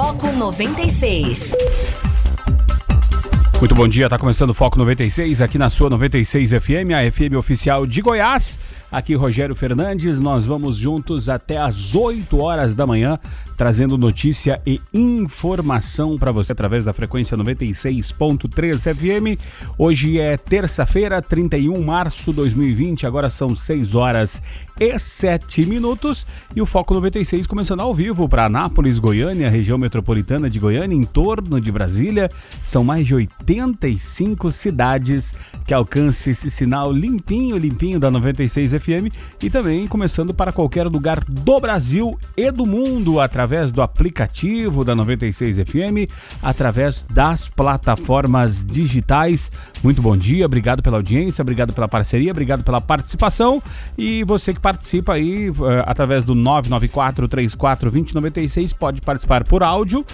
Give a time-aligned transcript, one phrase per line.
[0.00, 1.56] Foco 96.
[3.58, 7.34] Muito bom dia, está começando o Foco 96 aqui na sua 96 FM, a FM
[7.36, 8.60] oficial de Goiás.
[8.92, 13.18] Aqui Rogério Fernandes, nós vamos juntos até às 8 horas da manhã,
[13.58, 19.42] trazendo notícia e informação para você através da frequência 96.3 FM.
[19.76, 24.40] Hoje é terça-feira, 31 de março de 2020, agora são 6 horas
[24.78, 26.24] e 7 minutos
[26.54, 31.04] e o Foco 96 começando ao vivo para Anápolis, Goiânia, região metropolitana de Goiânia, em
[31.04, 32.30] torno de Brasília.
[32.62, 35.34] São mais de 85 cidades
[35.66, 39.12] que alcançam esse sinal limpinho, limpinho da 96 FM
[39.42, 44.94] e também começando para qualquer lugar do Brasil e do mundo através do aplicativo da
[44.94, 46.10] 96 FM,
[46.42, 49.50] através das plataformas digitais.
[49.82, 53.62] Muito bom dia, obrigado pela audiência, obrigado pela parceria, obrigado pela participação
[53.96, 55.54] e você que participa aí uh,
[55.86, 60.04] através do 994 34 2096 pode participar por áudio uh,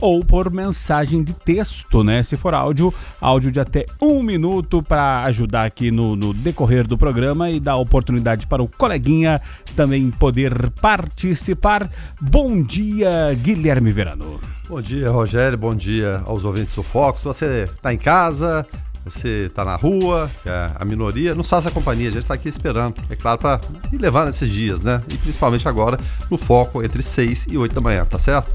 [0.00, 2.22] ou por mensagem de texto, né?
[2.22, 6.96] Se for áudio, áudio de até um minuto para ajudar aqui no, no decorrer do
[6.96, 9.40] programa e dar oportunidade para o coleguinha
[9.76, 11.90] também poder participar.
[12.20, 14.40] Bom dia, Guilherme Verano.
[14.68, 15.58] Bom dia, Rogério.
[15.58, 17.22] Bom dia aos ouvintes do Fox.
[17.22, 18.66] Você está em casa,
[19.04, 22.94] você está na rua, é a minoria, nos faça companhia, a gente está aqui esperando,
[23.10, 23.60] é claro, para
[23.92, 25.02] ir levando esses dias, né?
[25.08, 25.98] E principalmente agora
[26.30, 28.52] no foco entre 6 e 8 da manhã, tá certo?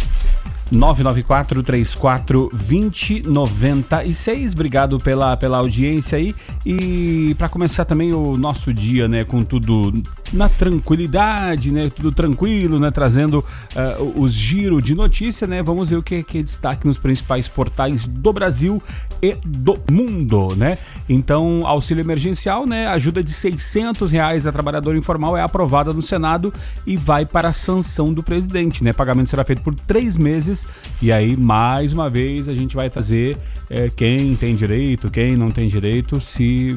[0.71, 4.53] 994 34 2096.
[4.53, 6.35] Obrigado pela, pela audiência aí.
[6.65, 9.93] E para começar também o nosso dia, né, com tudo
[10.33, 15.63] na tranquilidade, né, tudo tranquilo, né, trazendo uh, os giros de notícia, né?
[15.63, 18.81] Vamos ver o que, que é destaque nos principais portais do Brasil
[19.21, 20.77] e do mundo, né?
[21.09, 26.53] Então, auxílio emergencial, né, ajuda de 600 reais a trabalhador informal é aprovada no Senado
[26.85, 28.91] e vai para a sanção do presidente, né?
[28.91, 30.65] Pagamento será feito por três meses
[31.01, 33.37] e aí, mais uma vez, a gente vai trazer
[33.69, 36.75] é, quem tem direito, quem não tem direito, se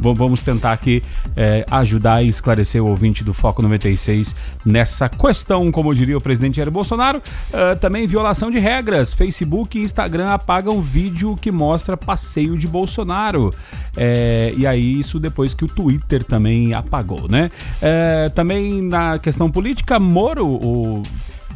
[0.00, 1.02] vamos tentar aqui
[1.36, 6.56] é, ajudar e esclarecer o ouvinte do Foco 96 nessa questão, como diria o presidente
[6.56, 7.18] Jair Bolsonaro.
[7.18, 9.14] Uh, também violação de regras.
[9.14, 13.52] Facebook e Instagram apagam vídeo que mostra passeio de Bolsonaro.
[13.96, 17.50] É, e aí, isso depois que o Twitter também apagou, né?
[17.80, 21.02] É, também na questão política, Moro, o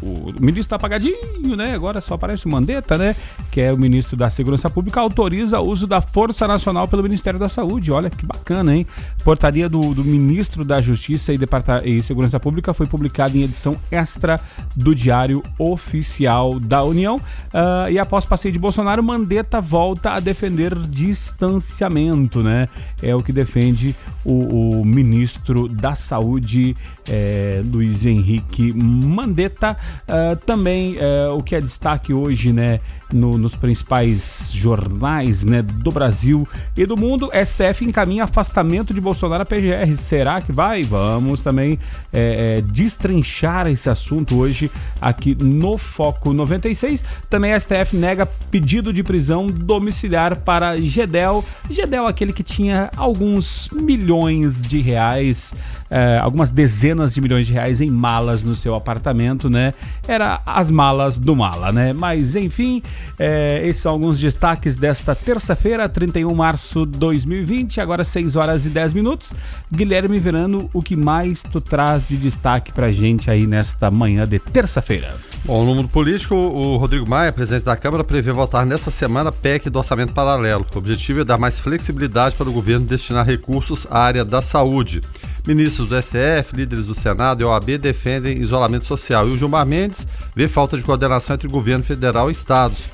[0.05, 1.75] o ministro está apagadinho, né?
[1.75, 3.17] Agora só aparece o Mandetta, né?
[3.51, 7.41] Que é o ministro da Segurança Pública, autoriza o uso da Força Nacional pelo Ministério
[7.41, 7.91] da Saúde.
[7.91, 8.87] Olha que bacana, hein?
[9.25, 11.39] Portaria do, do ministro da Justiça e,
[11.85, 14.39] e Segurança Pública foi publicada em edição extra
[14.77, 17.17] do Diário Oficial da União.
[17.17, 22.69] Uh, e após passeio de Bolsonaro, Mandetta volta a defender distanciamento, né?
[23.03, 23.95] É o que defende
[24.25, 26.77] o, o ministro da Saúde,
[27.09, 29.77] é, Luiz Henrique Mandetta.
[30.09, 32.81] Uh, também uh, o que é destaque hoje, né,
[33.13, 36.47] no, nos principais jornais, né, do Brasil
[36.77, 39.97] e do mundo, STF encaminha afastamento de Bolsonaro a PGR.
[39.97, 40.83] Será que vai?
[40.83, 41.79] Vamos também
[42.13, 47.05] é, é, destrinchar esse assunto hoje aqui no Foco 96.
[47.31, 51.45] Também STF nega pedido de prisão domiciliar para Gedel.
[51.71, 55.55] Gedel, aquele que tinha alguns milhões de reais,
[55.95, 59.73] é, algumas dezenas de milhões de reais em malas no seu apartamento, né?
[60.09, 61.93] Era as malas do mala, né?
[61.93, 62.83] Mas enfim,
[63.17, 68.67] é, esses são alguns destaques desta terça-feira, 31 de março de 2020, agora 6 horas
[68.67, 69.33] e 10 minutos.
[69.73, 74.41] Guilherme Verano, o que mais tu traz de destaque pra gente aí nesta manhã de
[74.41, 75.15] terça-feira?
[75.45, 79.71] Bom, no mundo político, o Rodrigo Maia, presidente da Câmara, prevê votar nesta semana PEC
[79.71, 80.67] do orçamento paralelo.
[80.75, 85.01] O objetivo é dar mais flexibilidade para o governo destinar recursos à área da saúde.
[85.47, 89.29] Ministros do STF, líderes do Senado e OAB defendem isolamento social.
[89.29, 92.89] E o Gilmar Mendes vê falta de coordenação entre governo federal e estados.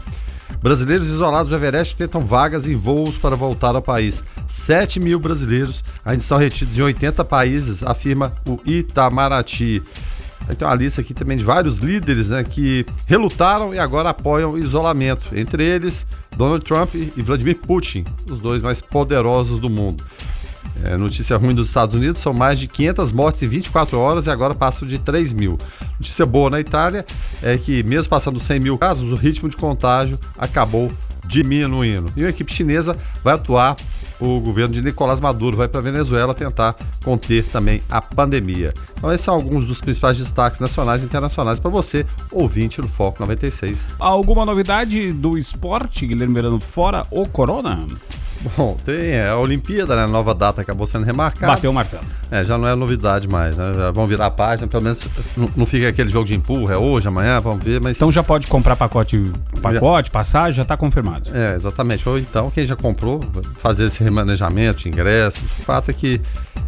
[0.60, 4.22] Brasileiros isolados do Everest tentam vagas em voos para voltar ao país.
[4.48, 9.80] 7 mil brasileiros ainda estão retidos em 80 países, afirma o Itamaraty.
[10.58, 14.58] Tem uma lista aqui também de vários líderes né, que relutaram e agora apoiam o
[14.58, 15.38] isolamento.
[15.38, 16.04] Entre eles,
[16.36, 20.04] Donald Trump e Vladimir Putin, os dois mais poderosos do mundo.
[20.82, 24.30] É, notícia ruim dos Estados Unidos, são mais de 500 mortes em 24 horas e
[24.30, 25.58] agora passam de 3 mil.
[25.98, 27.04] Notícia boa na Itália
[27.42, 30.90] é que, mesmo passando 100 mil casos, o ritmo de contágio acabou
[31.26, 32.12] diminuindo.
[32.16, 33.76] E a equipe chinesa vai atuar,
[34.18, 38.74] o governo de Nicolás Maduro vai para a Venezuela tentar conter também a pandemia.
[38.96, 43.20] Então, esses são alguns dos principais destaques nacionais e internacionais para você, ouvinte do Foco
[43.20, 43.80] 96.
[43.98, 47.86] Alguma novidade do esporte, Guilherme Verano, fora o Corona?
[48.56, 50.04] Bom, tem é, a Olimpíada, né?
[50.04, 51.52] A nova data acabou sendo remarcada.
[51.52, 52.02] Bateu o martelo.
[52.30, 53.72] É, já não é novidade mais, né?
[53.74, 55.06] Já vão virar a página, pelo menos
[55.36, 57.96] não, não fica aquele jogo de empurra, é hoje, amanhã, vamos ver, mas...
[57.96, 61.30] Então já pode comprar pacote, pacote, passagem, já está confirmado.
[61.34, 62.08] É, exatamente.
[62.08, 63.20] Ou então, quem já comprou,
[63.58, 65.42] fazer esse remanejamento de ingressos.
[65.42, 66.20] O fato é que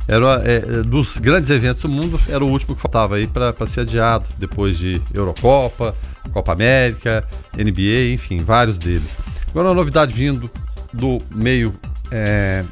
[0.06, 3.80] era, é, dos grandes eventos do mundo, era o último que faltava aí para ser
[3.80, 5.94] adiado, depois de Eurocopa,
[6.32, 7.24] Copa América,
[7.56, 9.16] NBA, enfim, vários deles.
[9.50, 10.50] Agora uma novidade vindo
[10.92, 11.74] do meio.
[12.14, 12.62] É,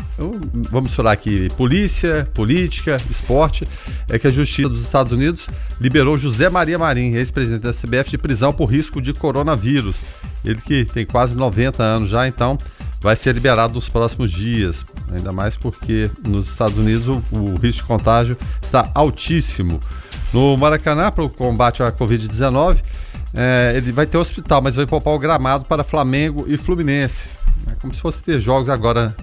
[0.53, 3.67] vamos falar aqui, polícia, política, esporte,
[4.07, 5.49] é que a Justiça dos Estados Unidos
[5.81, 10.03] liberou José Maria Marim, ex-presidente da CBF, de prisão por risco de coronavírus.
[10.45, 12.59] Ele que tem quase 90 anos já, então
[13.01, 14.85] vai ser liberado nos próximos dias.
[15.11, 19.81] Ainda mais porque nos Estados Unidos o, o risco de contágio está altíssimo.
[20.33, 22.83] No Maracanã, para o combate à Covid-19,
[23.35, 27.31] é, ele vai ter hospital, mas vai poupar o gramado para Flamengo e Fluminense.
[27.69, 29.15] É como se fosse ter jogos agora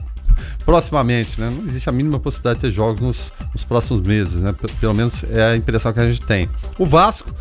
[0.65, 1.49] proximamente, né?
[1.49, 4.53] Não existe a mínima possibilidade de ter jogos nos, nos próximos meses, né?
[4.79, 6.49] Pelo menos é a impressão que a gente tem.
[6.77, 7.31] O Vasco,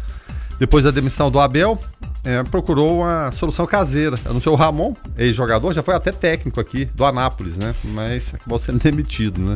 [0.58, 1.78] depois da demissão do Abel,
[2.24, 4.18] é, procurou uma solução caseira.
[4.24, 7.74] Anunciou o Ramon, ex-jogador, já foi até técnico aqui do Anápolis, né?
[7.84, 9.54] Mas acabou sendo demitido, né?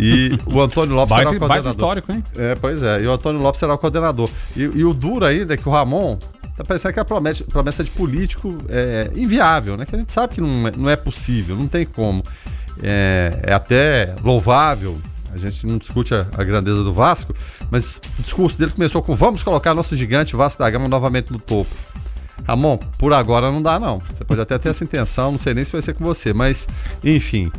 [0.00, 1.48] E o Antônio Lopes baita, será o coordenador.
[1.48, 2.24] Baita histórico, hein?
[2.36, 3.02] É, pois é.
[3.02, 4.30] E o Antônio Lopes será o coordenador.
[4.56, 6.18] E, e o duro ainda é que o Ramon
[6.56, 9.86] tá parecendo que a promessa, promessa de político é inviável, né?
[9.86, 12.22] Que a gente sabe que não é, não é possível, não tem como.
[12.82, 14.98] É, é até louvável,
[15.32, 17.34] a gente não discute a, a, grandeza do Vasco,
[17.70, 21.38] mas o discurso dele começou com vamos colocar nosso gigante Vasco da Gama novamente no
[21.38, 21.70] topo.
[22.44, 24.00] Ramon, por agora não dá não.
[24.00, 26.66] Você pode até ter essa intenção, não sei nem se vai ser com você, mas
[27.02, 27.50] enfim.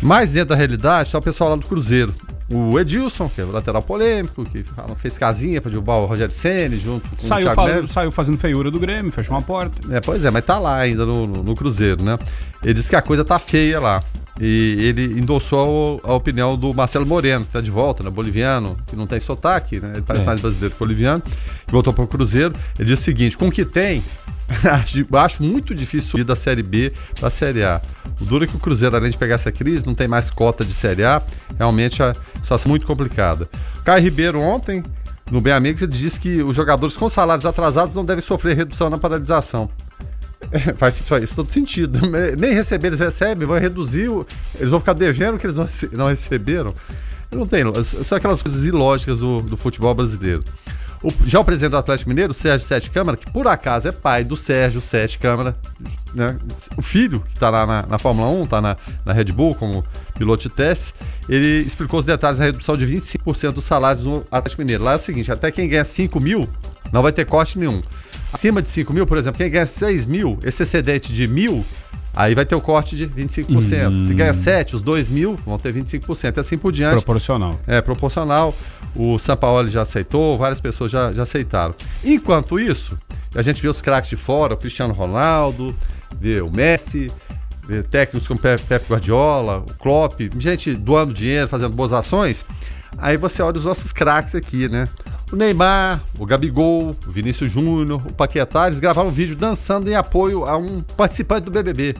[0.00, 2.14] Mais dentro da realidade está o pessoal lá do Cruzeiro
[2.52, 4.64] o Edilson, que é o lateral polêmico, que
[4.96, 8.70] fez casinha para derrubar o Rogério Senni junto com saiu o Thiago Saiu fazendo feiura
[8.70, 9.78] do Grêmio, fechou uma porta.
[9.94, 12.18] É, pois é, mas tá lá ainda no, no, no Cruzeiro, né?
[12.62, 14.02] Ele disse que a coisa tá feia lá.
[14.40, 18.10] E ele endossou a opinião do Marcelo Moreno, que tá de volta, né?
[18.10, 19.92] Boliviano, que não tem sotaque, né?
[19.94, 20.26] Ele parece é.
[20.26, 21.22] mais brasileiro que boliviano,
[21.68, 22.54] voltou para o Cruzeiro.
[22.78, 24.02] Ele disse o seguinte: com o que tem,
[25.18, 27.80] acho muito difícil subir da Série B para a Série A.
[28.20, 30.64] O duro é que o Cruzeiro, além de pegar essa crise, não tem mais cota
[30.64, 31.22] de Série A.
[31.58, 33.48] Realmente a situação é muito complicada.
[33.84, 34.82] Caio Ribeiro ontem,
[35.30, 38.90] no Bem Amigos, ele disse que os jogadores com salários atrasados não devem sofrer redução
[38.90, 39.70] na paralisação.
[40.50, 42.00] É, faz, faz todo sentido.
[42.38, 44.10] Nem receber eles recebem, vão reduzir,
[44.58, 46.74] eles vão ficar devendo o que eles não, não receberam.
[47.30, 47.64] Não tem,
[48.04, 50.44] são aquelas coisas ilógicas do, do futebol brasileiro.
[51.02, 54.22] O, já o presidente do Atlético Mineiro, Sérgio Sete Câmara, que por acaso é pai
[54.22, 55.56] do Sérgio Sete Câmara,
[56.14, 56.36] né?
[56.76, 59.84] o filho que está lá na, na, Fórmula 1, está na, na, Red Bull como
[60.16, 60.94] piloto de teste,
[61.28, 64.84] ele explicou os detalhes da redução de 25% dos salários no Atlético Mineiro.
[64.84, 66.48] Lá é o seguinte, até quem ganha 5 mil
[66.92, 67.82] não vai ter corte nenhum.
[68.32, 71.64] Acima de 5 mil, por exemplo, quem ganha 6 mil, esse excedente de mil
[72.14, 73.48] Aí vai ter o corte de 25%.
[73.88, 74.06] Hum.
[74.06, 76.36] Se ganha 7, os 2 mil vão ter 25%.
[76.36, 76.92] E assim por diante.
[76.92, 77.58] Proporcional.
[77.66, 78.54] É, proporcional.
[78.94, 81.74] O São Paulo já aceitou, várias pessoas já, já aceitaram.
[82.04, 82.98] Enquanto isso,
[83.34, 85.74] a gente vê os craques de fora, o Cristiano Ronaldo,
[86.20, 87.10] vê o Messi,
[87.66, 92.44] vê técnicos como Pepe Guardiola, o Klopp, gente doando dinheiro, fazendo boas ações.
[92.98, 94.86] Aí você olha os nossos craques aqui, né?
[95.32, 99.94] O Neymar, o Gabigol, o Vinícius Júnior, o Paquetá, eles gravaram um vídeo dançando em
[99.94, 101.96] apoio a um participante do BBB.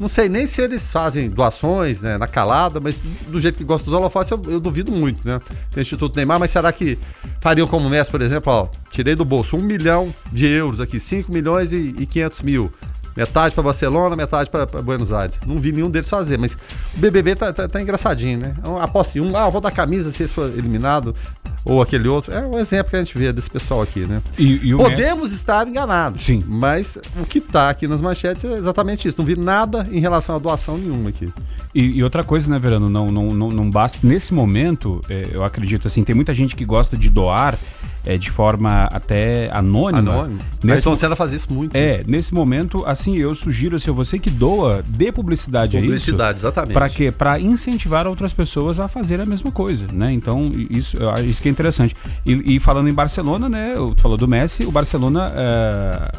[0.00, 2.98] Não sei nem se eles fazem doações, né, na calada, mas
[3.28, 5.38] do jeito que gostam dos holofotes, eu, eu, duvido muito, né?
[5.70, 6.98] Tem o Instituto Neymar, mas será que
[7.42, 11.30] fariam como Messi, por exemplo, ó, tirei do bolso um milhão de euros aqui, 5
[11.30, 12.72] milhões e, e 500 mil.
[13.20, 15.38] Metade para Barcelona, metade para Buenos Aires.
[15.46, 18.54] Não vi nenhum deles fazer, mas o BBB tá, tá, tá engraçadinho, né?
[18.64, 21.14] É aposto em um, ah, vou dar camisa se esse for eliminado,
[21.62, 22.32] ou aquele outro.
[22.32, 24.22] É um exemplo que a gente vê desse pessoal aqui, né?
[24.38, 25.34] E, e Podemos Messi...
[25.34, 26.22] estar enganados.
[26.22, 26.42] Sim.
[26.46, 29.18] Mas o que tá aqui nas manchetes é exatamente isso.
[29.18, 31.30] Não vi nada em relação a doação nenhuma aqui.
[31.74, 32.88] E, e outra coisa, né, Verano?
[32.88, 33.98] Não, não, não, não basta.
[34.02, 37.58] Nesse momento, é, eu acredito assim, tem muita gente que gosta de doar
[38.04, 40.12] é, de forma até anônima.
[40.12, 40.40] Anônimo.
[40.62, 41.74] Nesse, Mas você fazer isso muito.
[41.76, 42.04] É, né?
[42.06, 45.86] nesse momento, assim, eu sugiro assim, você que doa, dê publicidade, publicidade a isso.
[45.86, 46.72] Publicidade, exatamente.
[46.72, 47.10] Para quê?
[47.10, 50.12] Para incentivar outras pessoas a fazer a mesma coisa, né?
[50.12, 51.96] Então, isso, isso que é interessante.
[52.24, 53.74] E, e falando em Barcelona, né?
[53.74, 56.12] Tu falou do Messi, o Barcelona é,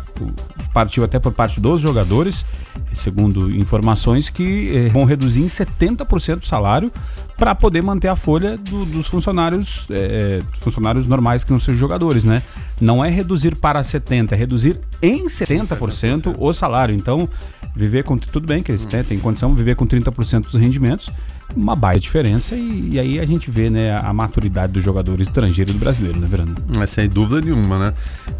[0.74, 2.46] partiu até por parte dos jogadores,
[2.94, 6.92] segundo informações, que é, vão reduzir em 70% o salário
[7.42, 12.24] para poder manter a folha do, dos funcionários é, funcionários normais que não sejam jogadores,
[12.24, 12.44] né?
[12.80, 16.36] Não é reduzir para 70, é reduzir em 70%, 70%.
[16.38, 16.94] o salário.
[16.94, 17.28] Então,
[17.76, 18.90] viver com tudo bem que eles hum.
[18.90, 21.12] têm, têm condição de viver com 30% dos rendimentos
[21.56, 25.72] uma baita diferença e, e, aí a gente vê né, a maturidade do jogador estrangeiro
[25.72, 26.56] e do brasileiro, né, Verano?
[26.82, 27.94] É, sem dúvida nenhuma, né?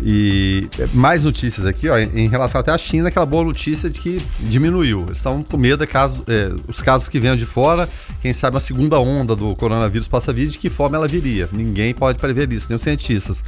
[0.04, 4.22] E mais notícias aqui, ó, em relação até à China, aquela boa notícia de que
[4.40, 5.04] diminuiu.
[5.08, 7.88] Eles estão com medo de caso, é, os casos que vêm de fora,
[8.22, 11.48] quem sabe uma segunda onda do coronavírus possa vir, de que forma ela viria.
[11.52, 13.44] Ninguém pode prever isso, nem os cientistas.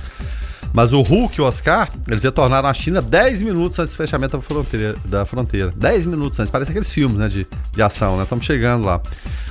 [0.73, 4.37] Mas o Hulk e o Oscar, eles retornaram à China 10 minutos antes do fechamento
[4.37, 4.95] da fronteira.
[5.05, 5.71] Da fronteira.
[5.75, 6.49] 10 minutos antes.
[6.49, 8.23] Parece aqueles filmes né, de, de ação, né?
[8.23, 8.99] Estamos chegando lá.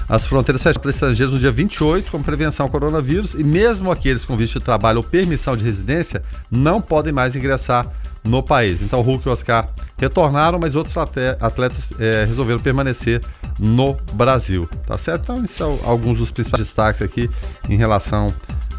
[0.08, 4.24] As fronteiras fecharam para estrangeiros no dia 28, como prevenção ao coronavírus, e mesmo aqueles
[4.24, 7.86] com visto de trabalho ou permissão de residência não podem mais ingressar
[8.24, 8.82] no país.
[8.82, 13.20] Então o Hulk e o Oscar retornaram, mas outros atletas é, resolveram permanecer
[13.58, 14.68] no Brasil.
[14.86, 15.22] Tá certo?
[15.22, 17.30] Então, esses são alguns dos principais destaques aqui
[17.68, 18.34] em relação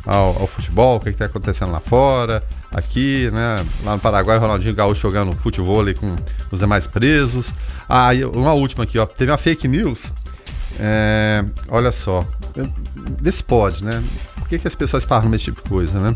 [0.06, 3.66] ao, ao futebol, o que está acontecendo lá fora, aqui, né?
[3.84, 6.16] Lá no Paraguai, Ronaldinho Gaúcho jogando futebol com
[6.52, 7.52] os demais presos.
[7.88, 9.06] Ah, e uma última aqui, ó.
[9.06, 10.12] Teve uma fake news.
[10.80, 12.26] É, olha só.
[13.22, 14.04] Desse pode, né?
[14.36, 16.16] Por que, que as pessoas param nesse tipo de coisa, né?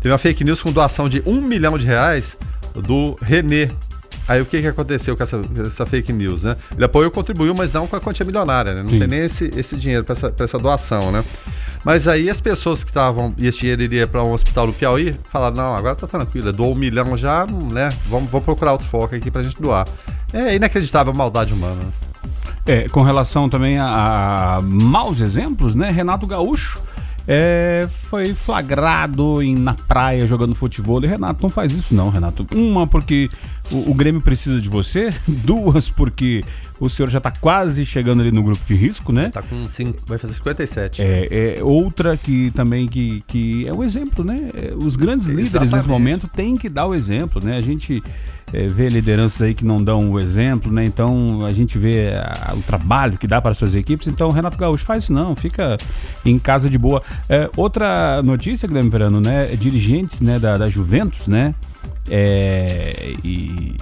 [0.00, 2.36] Teve uma fake news com doação de um milhão de reais
[2.74, 3.70] do René.
[4.26, 6.56] Aí o que, que aconteceu com essa, essa fake news, né?
[6.74, 8.82] Ele apoiou, contribuiu, mas não com a quantia milionária, né?
[8.82, 9.00] Não Sim.
[9.00, 11.22] tem nem esse, esse dinheiro para essa, essa doação, né?
[11.84, 15.14] Mas aí as pessoas que estavam, e esse dinheiro iria para um hospital do Piauí,
[15.28, 17.90] falaram: não, agora tá tranquilo, doou um milhão já, né?
[18.08, 19.86] Vamos, vamos procurar outro foco aqui pra gente doar.
[20.32, 21.82] É inacreditável a maldade humana.
[22.66, 25.90] É, com relação também a, a maus exemplos, né?
[25.90, 26.80] Renato Gaúcho
[27.26, 31.02] é, foi flagrado em, na praia jogando futebol.
[31.04, 32.46] E Renato, não faz isso não, Renato.
[32.54, 33.30] Uma, porque
[33.70, 35.12] o, o Grêmio precisa de você.
[35.26, 36.44] Duas, porque
[36.78, 39.30] o senhor já está quase chegando ali no grupo de risco, né?
[39.30, 41.02] Tá com cinco, vai fazer 57.
[41.02, 44.50] É, é outra que também que, que é o exemplo, né?
[44.54, 45.52] É, os grandes Exatamente.
[45.52, 47.56] líderes nesse momento têm que dar o exemplo, né?
[47.56, 48.02] A gente
[48.52, 50.84] é, vê lideranças aí que não dão o exemplo, né?
[50.84, 54.08] Então a gente vê a, o trabalho que dá para suas equipes.
[54.08, 55.78] Então Renato Gaúcho faz isso não, fica
[56.24, 57.02] em casa de boa.
[57.28, 59.46] É, outra notícia, Guilherme Verano, né?
[59.56, 61.54] Dirigentes né, da, da Juventus, né?
[62.08, 63.76] É, e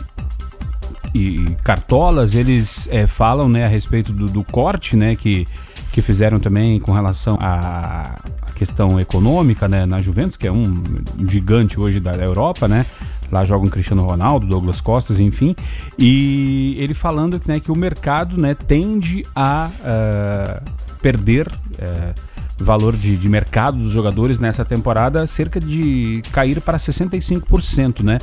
[1.14, 5.46] e cartolas, eles é, falam né, a respeito do, do, corte né, que,
[5.92, 8.18] que fizeram também com relação à
[8.54, 10.82] questão econômica né, na Juventus, que é um
[11.28, 12.86] gigante hoje da Europa, né?
[13.30, 15.56] Lá jogam Cristiano Ronaldo, Douglas Costas, enfim.
[15.98, 21.48] E ele falando né, que o mercado né, tende a uh, perder.
[21.48, 28.18] Uh, valor de, de mercado dos jogadores nessa temporada cerca de cair para 65%, né?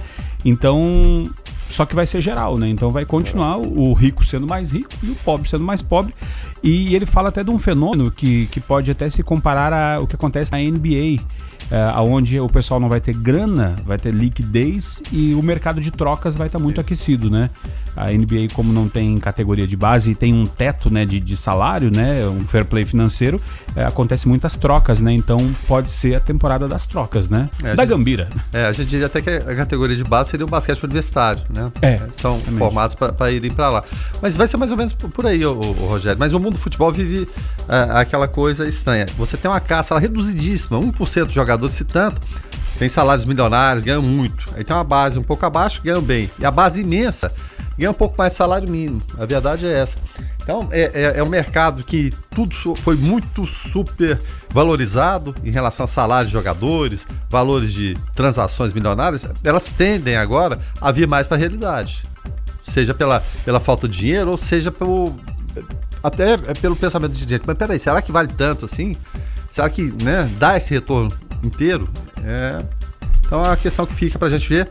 [0.45, 1.29] Então,
[1.67, 2.67] só que vai ser geral, né?
[2.67, 6.13] Então vai continuar o rico sendo mais rico e o pobre sendo mais pobre.
[6.63, 10.15] E ele fala até de um fenômeno que, que pode até se comparar ao que
[10.15, 11.21] acontece na NBA
[11.71, 15.91] é, onde o pessoal não vai ter grana, vai ter liquidez e o mercado de
[15.91, 16.81] trocas vai estar tá muito Isso.
[16.81, 17.49] aquecido, né?
[17.99, 21.35] A NBA, como não tem categoria de base e tem um teto né, de, de
[21.35, 22.25] salário, né?
[22.27, 23.41] Um fair play financeiro,
[23.75, 25.11] é, acontece muitas trocas, né?
[25.11, 27.49] Então pode ser a temporada das trocas, né?
[27.61, 28.29] É, da gente, Gambira.
[28.53, 31.71] É, a gente diria até que a categoria de base seria o basquete universitário, né?
[31.81, 31.97] É.
[32.13, 32.59] São exatamente.
[32.59, 33.83] formados para irem para lá.
[34.21, 36.17] Mas vai ser mais ou menos por aí, o, Rogério.
[36.17, 37.27] Mas o mundo do futebol vive
[37.67, 39.07] é, aquela coisa estranha.
[39.17, 42.21] Você tem uma caça reduzidíssima, 1% de jogadores, se tanto,
[42.77, 44.49] tem salários milionários, ganham muito.
[44.55, 46.29] Aí tem uma base um pouco abaixo, ganham bem.
[46.39, 47.31] E a base imensa
[47.79, 49.01] ganha um pouco mais de salário mínimo.
[49.17, 49.97] A verdade é essa.
[50.41, 54.19] Então, é, é, é, um mercado que tudo foi muito super
[54.49, 59.27] valorizado em relação a salários de jogadores, valores de transações milionárias.
[59.43, 62.03] Elas tendem agora a vir mais para a realidade.
[62.63, 65.15] Seja pela, pela falta de dinheiro, ou seja pelo,
[66.03, 67.43] até pelo pensamento de gente.
[67.45, 68.95] Mas peraí, será que vale tanto assim?
[69.51, 71.11] Será que né, dá esse retorno
[71.43, 71.87] inteiro.
[72.23, 72.63] É,
[73.25, 74.69] então é uma questão que fica para a gente ver.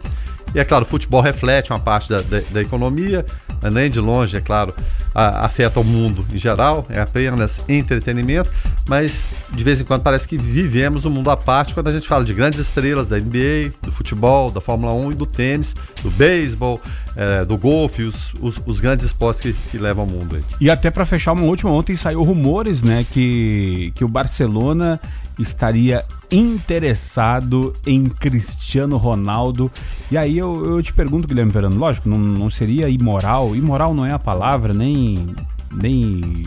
[0.55, 3.25] E é claro, o futebol reflete uma parte da, da, da economia,
[3.71, 4.75] nem de longe, é claro,
[5.15, 8.51] a, afeta o mundo em geral, é apenas entretenimento,
[8.89, 12.07] mas de vez em quando parece que vivemos um mundo à parte quando a gente
[12.07, 16.11] fala de grandes estrelas da NBA, do futebol, da Fórmula 1 e do tênis, do
[16.11, 16.81] beisebol,
[17.17, 20.37] é, do golfe, os, os, os, grandes esportes que, que levam ao mundo.
[20.37, 20.43] Aí.
[20.61, 25.01] E até para fechar uma última, ontem saiu rumores, né, que, que o Barcelona
[25.39, 29.71] estaria interessado em Cristiano Ronaldo.
[30.11, 34.05] E aí eu, eu te pergunto, Guilherme Verano, lógico, não, não seria imoral, imoral não
[34.05, 35.35] é a palavra, nem.
[35.73, 36.47] nem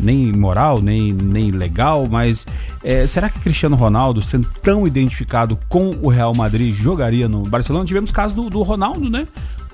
[0.00, 2.46] nem moral, nem, nem legal, mas
[2.84, 7.84] é, será que Cristiano Ronaldo, sendo tão identificado com o Real Madrid, jogaria no Barcelona?
[7.84, 9.26] Tivemos caso do, do Ronaldo, né?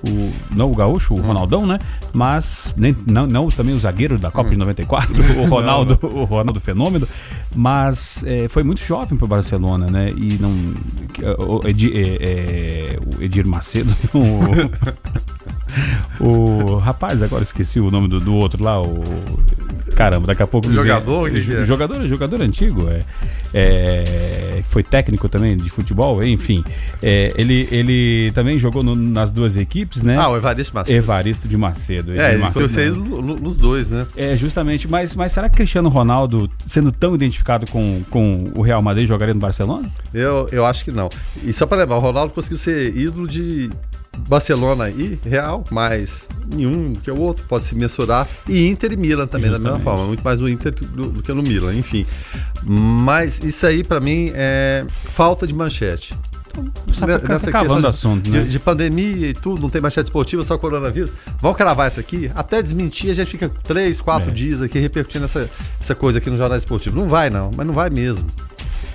[0.07, 1.21] O, não o Gaúcho, o hum.
[1.21, 1.79] Ronaldão, né?
[2.13, 4.53] Mas nem, não, não também o zagueiro da Copa hum.
[4.53, 7.07] de 94, o Ronaldo, o Ronaldo Fenômeno,
[7.55, 10.11] mas é, foi muito jovem para o Barcelona, né?
[10.15, 10.51] E não
[11.39, 13.95] o Edir, é, é, o Edir Macedo,
[16.19, 19.03] o, o rapaz, agora esqueci o nome do, do outro lá, o
[19.95, 20.71] Caramba, daqui a pouco.
[20.71, 21.31] Jogador?
[21.31, 21.63] Vem, que é?
[21.63, 23.01] Jogador, jogador antigo, é,
[23.53, 24.34] é,
[24.75, 26.61] Foi técnico também de futebol, enfim.
[27.01, 30.17] É, ele, ele também jogou no, nas duas equipes, né?
[30.17, 30.97] Ah, o Evaristo Macedo.
[30.97, 32.11] Evaristo de Macedo.
[32.11, 32.97] É, de Macedo, ele
[33.39, 34.05] nos dois, né?
[34.17, 34.85] É, justamente.
[34.85, 39.33] Mas, mas será que Cristiano Ronaldo, sendo tão identificado com, com o Real Madrid, jogaria
[39.33, 39.89] no Barcelona?
[40.13, 41.09] Eu, eu acho que não.
[41.41, 43.69] E só para lembrar, o Ronaldo conseguiu ser ídolo de
[44.27, 48.27] Barcelona e Real, mas nenhum que o outro pode se mensurar.
[48.47, 49.71] E Inter e Milan também, Justamente.
[49.71, 50.07] da mesma forma.
[50.07, 52.05] Muito mais no Inter do, do que no Milan, enfim.
[52.63, 56.15] Mas isso aí, para mim, é falta de manchete.
[56.87, 58.43] Então, nessa questão de, assunto, né?
[58.43, 61.11] de, de, pandemia e tudo, não tem manchete esportiva, só coronavírus.
[61.41, 62.31] Vamos cravar isso aqui?
[62.33, 64.33] Até desmentir, a gente fica três, quatro é.
[64.33, 66.95] dias aqui repercutindo essa, essa coisa aqui no Jornal Esportivo.
[66.95, 68.29] Não vai, não, mas não vai mesmo.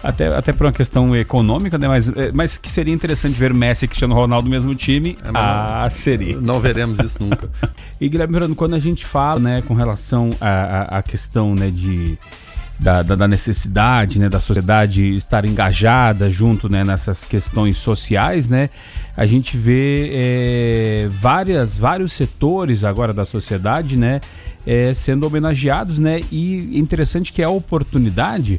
[0.02, 1.87] Até, até por uma questão econômica, né?
[1.87, 5.16] Mas, é, mas que seria interessante ver Messi e Cristiano Ronaldo no mesmo time.
[5.23, 6.40] É, ah, não, seria.
[6.40, 7.50] Não veremos isso nunca.
[8.00, 12.19] e Guilherme Verano, quando a gente fala, né, com relação à, à questão, né, de
[12.80, 18.71] da, da, da, necessidade né, da sociedade estar engajada junto né, nessas questões sociais, né,
[19.14, 24.19] a gente vê é, várias, vários setores agora da sociedade né,
[24.66, 28.59] é, sendo homenageados né, e interessante que é a oportunidade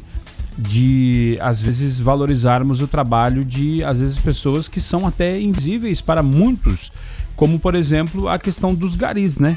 [0.56, 6.22] de às vezes valorizarmos o trabalho de às vezes pessoas que são até invisíveis para
[6.22, 6.90] muitos,
[7.34, 9.56] como por exemplo a questão dos garis, né?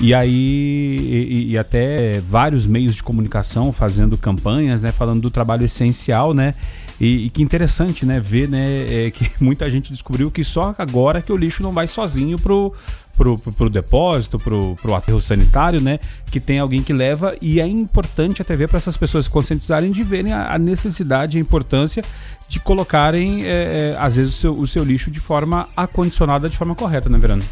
[0.00, 4.90] E aí, e, e, até vários meios de comunicação fazendo campanhas, né?
[4.90, 6.54] Falando do trabalho essencial, né?
[7.00, 8.18] E, e que interessante, né?
[8.18, 9.06] Ver, né?
[9.06, 12.74] É, que muita gente descobriu que só agora que o lixo não vai sozinho pro,
[13.16, 16.00] pro, pro, pro depósito, pro, pro aterro sanitário, né?
[16.26, 19.90] Que tem alguém que leva e é importante até ver para essas pessoas se conscientizarem
[19.90, 22.02] de verem a, a necessidade e a importância
[22.48, 26.56] de colocarem, é, é, às vezes, o seu, o seu lixo de forma acondicionada, de
[26.56, 27.42] forma correta, né, Verano?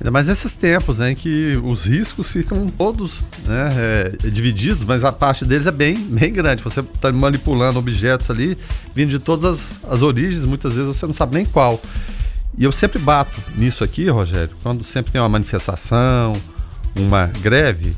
[0.00, 3.70] Ainda mais nesses tempos, né, em que os riscos ficam todos né,
[4.22, 6.62] é, divididos, mas a parte deles é bem, bem grande.
[6.62, 8.58] Você está manipulando objetos ali,
[8.94, 9.44] vindo de todas
[9.84, 11.80] as, as origens, muitas vezes você não sabe nem qual.
[12.56, 16.32] E eu sempre bato nisso aqui, Rogério, quando sempre tem uma manifestação,
[16.96, 17.94] uma greve.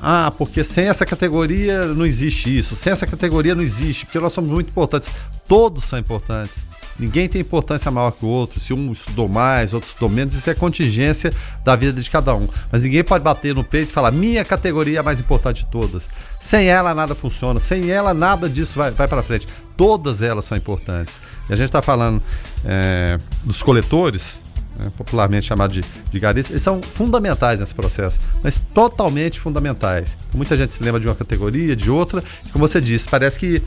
[0.00, 4.32] Ah, porque sem essa categoria não existe isso, sem essa categoria não existe, porque nós
[4.32, 5.08] somos muito importantes.
[5.46, 8.60] Todos são importantes Ninguém tem importância maior que o outro.
[8.60, 11.32] Se um estudou mais, outro estudou menos, isso é contingência
[11.64, 12.48] da vida de cada um.
[12.70, 15.70] Mas ninguém pode bater no peito e falar: minha categoria é a mais importante de
[15.70, 16.08] todas.
[16.40, 19.48] Sem ela nada funciona, sem ela nada disso vai, vai para frente.
[19.76, 21.20] Todas elas são importantes.
[21.48, 22.22] E a gente está falando
[22.64, 24.40] é, dos coletores,
[24.78, 30.16] né, popularmente chamado de, de garis, eles são fundamentais nesse processo, mas totalmente fundamentais.
[30.34, 33.62] Muita gente se lembra de uma categoria, de outra, e como você disse, parece que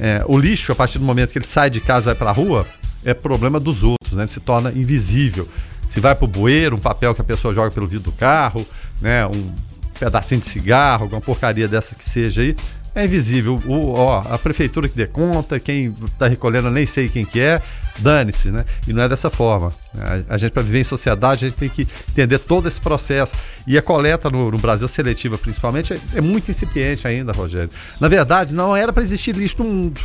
[0.00, 2.30] é, o lixo, a partir do momento que ele sai de casa e vai para
[2.30, 2.66] a rua,
[3.04, 4.22] é problema dos outros, né?
[4.22, 5.46] Ele se torna invisível.
[5.90, 8.66] Se vai para o bueiro, um papel que a pessoa joga pelo vidro do carro,
[9.00, 9.26] né?
[9.26, 9.52] um
[9.98, 12.56] pedacinho de cigarro, alguma porcaria dessas que seja aí,
[12.94, 13.60] é invisível.
[13.66, 17.60] O, ó, a prefeitura que dê conta, quem está recolhendo nem sei quem que é,
[17.98, 18.64] dane-se, né?
[18.86, 19.72] E não é dessa forma.
[19.96, 23.34] A, a gente, para viver em sociedade, a gente tem que entender todo esse processo.
[23.66, 27.70] E a coleta no, no Brasil, seletiva principalmente, é, é, muito incipiente ainda, Rogério.
[27.98, 30.00] Na verdade, não era para existir lixo no mundo.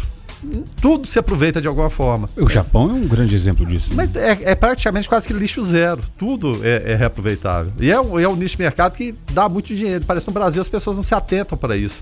[0.80, 2.30] Tudo se aproveita de alguma forma.
[2.36, 3.90] O Japão é um grande exemplo disso.
[3.90, 3.96] Né?
[3.96, 6.02] Mas é, é, praticamente quase que lixo zero.
[6.18, 7.72] Tudo é, é reaproveitável.
[7.80, 10.04] E é um, é um nicho de mercado que dá muito dinheiro.
[10.06, 12.00] Parece que no Brasil as pessoas não se atentam para isso.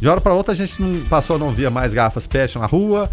[0.00, 2.66] De hora para outra a gente não passou a não via mais garrafas PET na
[2.66, 3.10] rua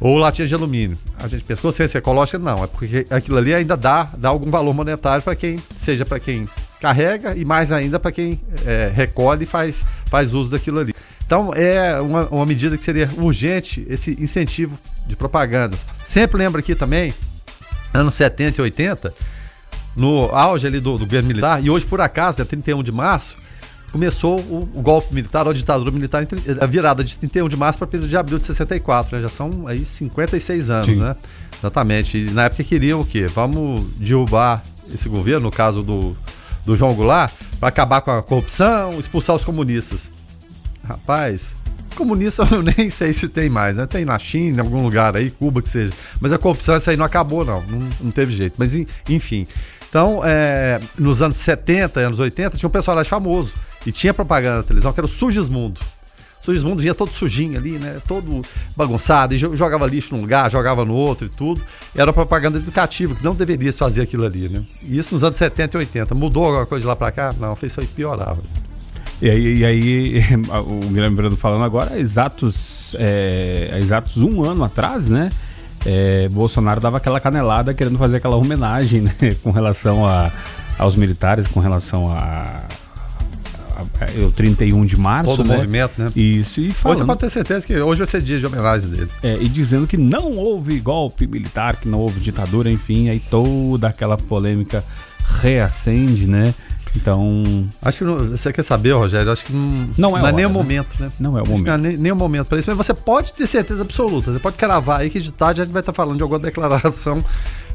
[0.00, 0.96] ou latinha de alumínio.
[1.18, 4.72] A gente pensa, consciência ecológica não, é porque aquilo ali ainda dá, dá algum valor
[4.72, 6.48] monetário para quem, seja para quem
[6.80, 10.94] carrega e mais ainda para quem é, recolhe e faz, faz uso daquilo ali.
[11.26, 15.84] Então é uma, uma medida que seria urgente esse incentivo de propagandas.
[16.04, 17.12] Sempre lembra aqui também,
[17.92, 19.14] anos 70 e 80,
[19.94, 23.36] no auge ali do, do governo militar, e hoje por acaso, é 31 de março,
[23.90, 26.26] começou o, o, golpe militar, a ditadura militar,
[26.60, 29.22] a virada de 31 de março para 1 de abril de 64, né?
[29.22, 30.96] Já são aí 56 anos, Sim.
[30.96, 31.16] né?
[31.58, 32.18] Exatamente.
[32.18, 33.26] E na época queriam o quê?
[33.26, 36.16] Vamos derrubar esse governo, no caso do,
[36.64, 40.10] do João Goulart, para acabar com a corrupção, expulsar os comunistas.
[40.86, 41.54] Rapaz,
[41.94, 43.86] comunista eu nem sei se tem mais, né?
[43.86, 45.92] Tem na China, em algum lugar aí, Cuba que seja.
[46.20, 47.60] Mas a corrupção, essa aí não acabou, não.
[47.62, 48.54] Não, não teve jeito.
[48.56, 48.74] Mas
[49.08, 49.46] enfim.
[49.88, 53.54] Então, é, nos anos 70, anos 80, tinha um personagem famoso
[53.86, 55.80] e tinha propaganda na televisão que era o Sugismundo.
[56.40, 58.00] O Sugismundo vinha todo sujinho ali, né?
[58.08, 58.42] Todo
[58.74, 61.60] bagunçado, e jogava lixo num lugar, jogava no outro e tudo.
[61.94, 64.62] Era propaganda educativa, que não deveria se fazer aquilo ali, né?
[64.82, 66.14] E isso nos anos 70 e 80.
[66.14, 67.34] Mudou alguma coisa de lá pra cá?
[67.38, 68.38] Não, fez foi piorar.
[69.20, 70.24] E aí, e aí
[70.64, 75.28] o Guilherme Brando falando agora, exatos, é, exatos um ano atrás, né?
[75.84, 80.30] É, Bolsonaro dava aquela canelada querendo fazer aquela homenagem né, com relação a,
[80.78, 82.64] aos militares, com relação a,
[84.00, 85.36] é, o 31 de março.
[85.36, 85.56] Todo né?
[85.56, 86.10] movimento, né?
[86.16, 88.88] Isso, e Hoje você falando, pode ter certeza que hoje vai ser dia de homenagem
[88.88, 89.08] dele.
[89.22, 93.88] é, e dizendo que não houve golpe militar, que não houve ditadura, enfim, aí toda
[93.88, 94.84] aquela polêmica
[95.40, 96.54] reacende, né?
[96.96, 97.44] Então,
[97.80, 99.30] Acho que não- você quer saber, Rogério?
[99.30, 100.48] Acho que não, Não é nem hora, o né?
[100.48, 101.08] momento, né?
[101.20, 101.66] não é o Acho momento.
[101.66, 104.32] não é nem, nem o momento para isso, mas você pode ter certeza absoluta.
[104.32, 107.24] Você pode cravar aí que de tarde a gente vai estar falando de alguma declaração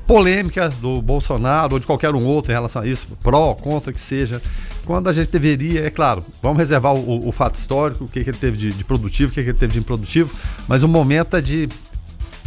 [0.05, 3.99] polêmica do Bolsonaro ou de qualquer um outro em relação a isso, pró, contra, que
[3.99, 4.41] seja.
[4.85, 8.29] Quando a gente deveria, é claro, vamos reservar o, o fato histórico, o que, que
[8.29, 10.31] ele teve de, de produtivo, o que, que ele teve de improdutivo,
[10.67, 11.67] mas o momento é de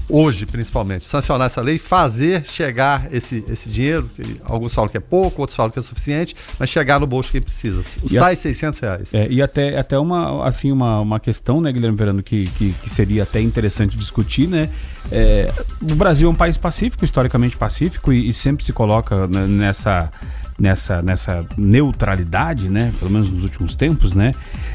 [0.09, 5.01] hoje, principalmente, sancionar essa lei, fazer chegar esse, esse dinheiro, que alguns falam que é
[5.01, 7.81] pouco, outros falam que é suficiente, mas chegar no bolso de quem precisa.
[8.03, 9.09] Os E a- tais 600 reais.
[9.13, 12.91] É, e até, até uma, assim, uma, uma questão, né, Guilherme Verano, que, que, que
[12.91, 14.71] seria até interessante discutir, né?
[15.11, 19.47] É, o Brasil é um país pacífico, historicamente pacífico, e, e sempre se coloca né,
[19.47, 20.11] nessa,
[20.59, 22.93] nessa, nessa neutralidade, né?
[22.99, 24.35] Pelo menos nos últimos tempos, né?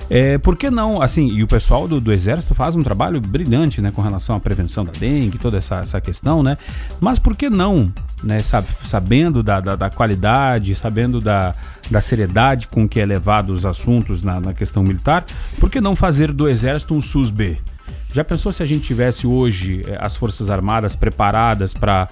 [0.10, 3.82] É, por que não, assim, e o pessoal do, do Exército faz um trabalho brilhante,
[3.82, 6.58] né, com relação à prevenção da dengue, toda essa, essa questão, né?
[7.00, 7.91] Mas por que não,
[8.24, 11.54] né, sabe, sabendo da, da, da qualidade, sabendo da,
[11.89, 15.26] da seriedade com que é levado os assuntos na, na questão militar,
[15.60, 17.60] por que não fazer do Exército um SUS-B?
[18.13, 22.08] Já pensou se a gente tivesse hoje eh, as Forças Armadas preparadas para,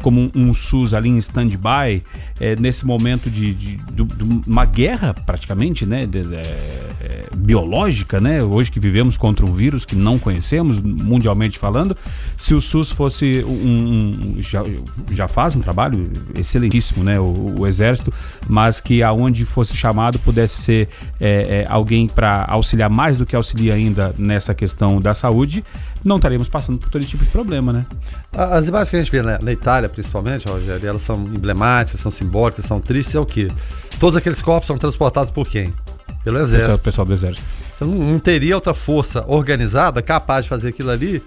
[0.00, 2.04] como um, um SUS ali em stand-by,
[2.38, 8.70] eh, nesse momento de, de- de- de uma guerra praticamente, né, eh, biológica, né, hoje
[8.70, 11.96] que vivemos contra um vírus que não conhecemos, mundialmente falando,
[12.36, 14.62] se o SUS fosse um, um- já,
[15.10, 18.12] já faz um trabalho excelentíssimo, né, o, o Exército,
[18.48, 20.88] mas que aonde fosse chamado pudesse ser
[21.20, 25.39] eh, eh, alguém para auxiliar mais do que auxilia ainda nessa questão da saúde,
[26.04, 27.86] não estaríamos passando por todo esse tipo de problema, né?
[28.32, 32.10] As imagens que a gente vê na, na Itália, principalmente, Rogério, elas são emblemáticas, são
[32.10, 33.48] simbólicas, são tristes, é o quê?
[33.98, 35.72] Todos aqueles corpos são transportados por quem?
[36.24, 36.84] Pelo Esse é o Exército.
[36.84, 37.46] pessoal do Exército.
[37.76, 41.22] Você não, não teria outra força organizada capaz de fazer aquilo ali,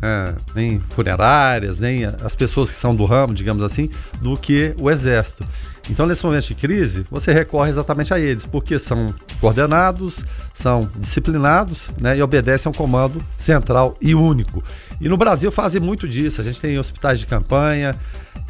[0.00, 3.88] né, nem funerárias, nem as pessoas que são do ramo, digamos assim,
[4.20, 5.44] do que o Exército.
[5.90, 11.90] Então, nesse momento de crise, você recorre exatamente a eles, porque são coordenados, são disciplinados
[12.00, 14.64] né, e obedecem a um comando central e único.
[15.00, 16.40] E no Brasil fazem muito disso.
[16.40, 17.94] A gente tem hospitais de campanha,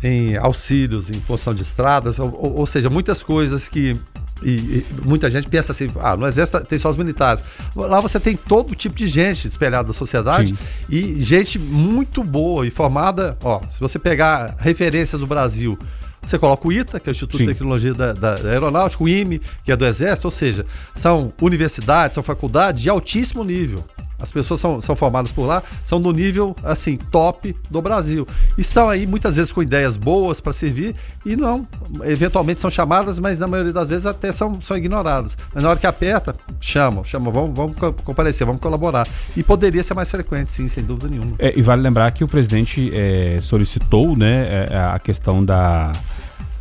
[0.00, 3.96] tem auxílios em construção de estradas, ou- ou seja, muitas coisas que
[4.42, 7.42] e, e muita gente pensa assim, ah, no exército tem só os militares.
[7.74, 10.58] Lá você tem todo tipo de gente espelhada da sociedade Sim.
[10.88, 13.36] e gente muito boa e formada.
[13.42, 15.78] Ó, se você pegar referências do Brasil,
[16.22, 17.44] você coloca o ITA, que é o Instituto Sim.
[17.44, 22.14] de Tecnologia da, da Aeronáutica, o IME, que é do Exército, ou seja, são universidades,
[22.14, 23.84] são faculdades de altíssimo nível.
[24.24, 28.26] As pessoas são, são formadas por lá, são do nível, assim, top do Brasil.
[28.58, 31.66] Estão aí muitas vezes com ideias boas para servir e não,
[32.02, 35.36] eventualmente são chamadas, mas na maioria das vezes até são, são ignoradas.
[35.54, 39.06] Mas na hora que aperta, chamam, chamam, vamos, vamos co- comparecer, vamos colaborar.
[39.36, 41.36] E poderia ser mais frequente, sim, sem dúvida nenhuma.
[41.38, 45.92] É, e vale lembrar que o presidente é, solicitou né, é, a questão da,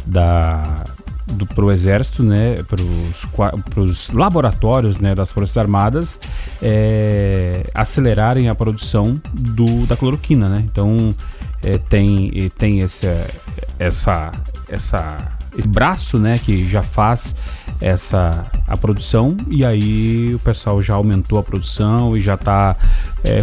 [0.05, 0.83] da
[1.25, 6.19] do, pro exército, né, para os laboratórios né, das Forças Armadas
[6.61, 10.63] é, acelerarem a produção do, da cloroquina, né?
[10.71, 11.15] Então
[11.61, 13.27] é, tem, e tem essa,
[13.79, 14.31] essa,
[14.69, 17.35] essa, esse braço, né, que já faz
[17.81, 22.75] essa a produção e aí o pessoal já aumentou a produção e já está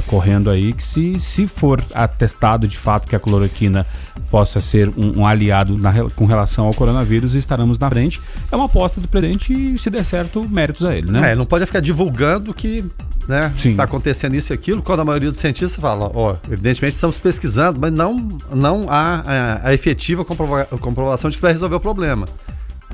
[0.07, 3.87] correndo aí que se, se for atestado de fato que a cloroquina
[4.31, 8.21] possa ser um, um aliado na, com relação ao coronavírus estaremos na frente.
[8.51, 11.33] É uma aposta do presidente e se der certo méritos a ele né?
[11.33, 12.85] É, não pode ficar divulgando que
[13.29, 17.19] né, está acontecendo isso e aquilo, quando a maioria dos cientistas fala, ó, evidentemente estamos
[17.19, 19.23] pesquisando, mas não, não há
[19.64, 22.27] a, a efetiva comprova- comprovação de que vai resolver o problema.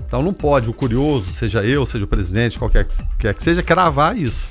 [0.07, 3.63] Então não pode o curioso, seja eu, seja o presidente, qualquer que quer que seja,
[3.63, 4.49] cravar isso.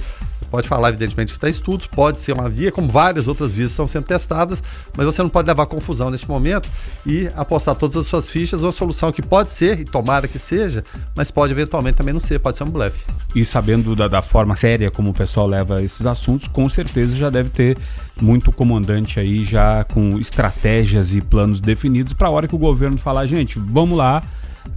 [0.51, 3.87] Pode falar, evidentemente, que está estudos, pode ser uma via, como várias outras vias estão
[3.87, 4.63] sendo testadas,
[4.95, 6.69] mas você não pode levar confusão neste momento
[7.05, 10.83] e apostar todas as suas fichas numa solução que pode ser, e tomara que seja,
[11.15, 13.03] mas pode eventualmente também não ser, pode ser um blefe.
[13.33, 17.29] e sabendo da, da forma séria como o pessoal leva esses assuntos, com certeza já
[17.29, 17.77] deve ter
[18.21, 22.97] muito comandante aí já com estratégias e planos definidos para a hora que o governo
[22.97, 24.23] falar, gente, vamos lá,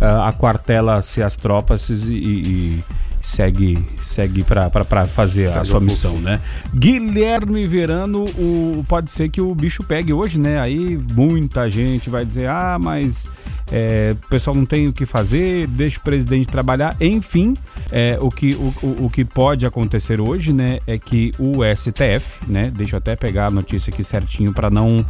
[0.00, 2.84] ah, aquartela-se as tropas e, e
[3.20, 6.40] segue segue para fazer a Segue sua o missão, né?
[6.74, 10.60] Guilherme Verano, o, pode ser que o bicho pegue hoje, né?
[10.60, 13.28] Aí muita gente vai dizer, ah, mas
[13.70, 16.96] é, o pessoal não tem o que fazer, deixa o presidente trabalhar.
[17.00, 17.54] Enfim,
[17.90, 22.44] é, o, que, o, o, o que pode acontecer hoje, né, é que o STF,
[22.46, 25.04] né, deixa eu até pegar a notícia aqui certinho para não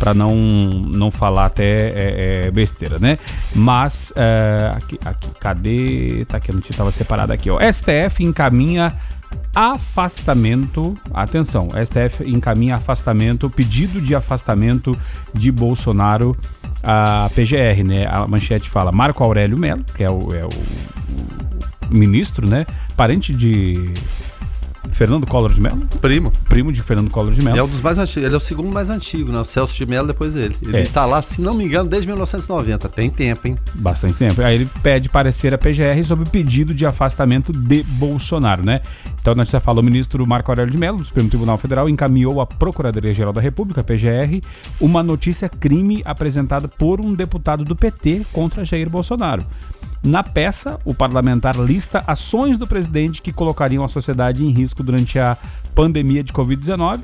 [0.00, 3.18] para não, não falar até é, é, besteira, né?
[3.54, 6.24] Mas, é, aqui, aqui, cadê?
[6.26, 7.58] Tá aqui, a notícia estava separada aqui, ó.
[7.60, 8.96] STF encaminha
[9.54, 14.96] afastamento, atenção, STF encaminha afastamento, pedido de afastamento
[15.34, 16.34] de Bolsonaro
[16.82, 18.06] a PGR, né?
[18.06, 22.64] A manchete fala Marco Aurélio Melo, que é o, é o, o ministro, né?
[22.96, 23.92] Parente de
[24.92, 25.86] Fernando Collor de Mello?
[26.00, 26.32] Primo.
[26.48, 27.58] Primo de Fernando Collor de Mello.
[27.58, 29.40] É um dos mais antigos, ele é o segundo mais antigo, né?
[29.40, 30.56] O Celso de Mello depois dele.
[30.62, 30.84] Ele é.
[30.84, 32.88] tá lá, se não me engano, desde 1990.
[32.88, 33.56] Tem tempo, hein?
[33.74, 34.42] Bastante tempo.
[34.42, 38.80] Aí ele pede parecer a PGR sobre o pedido de afastamento de Bolsonaro, né?
[39.20, 42.40] Então, a notícia fala, o ministro Marco Aurélio de Mello, do Supremo Tribunal Federal, encaminhou
[42.40, 44.42] à Procuradoria-Geral da República, PGR,
[44.80, 49.44] uma notícia crime apresentada por um deputado do PT contra Jair Bolsonaro.
[50.02, 55.18] Na peça, o parlamentar lista ações do presidente que colocariam a sociedade em risco durante
[55.18, 55.36] a
[55.74, 57.00] pandemia de Covid-19.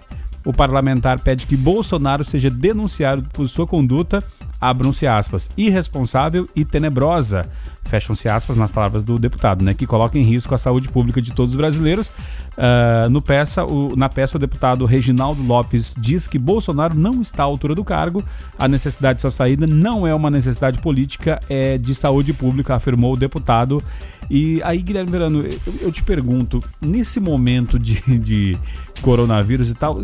[0.47, 4.25] O parlamentar pede que Bolsonaro seja denunciado por sua conduta
[4.61, 7.49] abram-se aspas, irresponsável e tenebrosa,
[7.85, 11.33] fecham-se aspas nas palavras do deputado, né, que coloca em risco a saúde pública de
[11.33, 12.09] todos os brasileiros.
[12.57, 17.43] Uh, no peça, o, na peça, o deputado Reginaldo Lopes diz que Bolsonaro não está
[17.43, 18.25] à altura do cargo,
[18.59, 23.13] a necessidade de sua saída não é uma necessidade política, é de saúde pública, afirmou
[23.15, 23.83] o deputado.
[24.29, 28.59] E aí, Guilherme Verano, eu, eu te pergunto, nesse momento de, de
[29.03, 30.01] coronavírus e tal,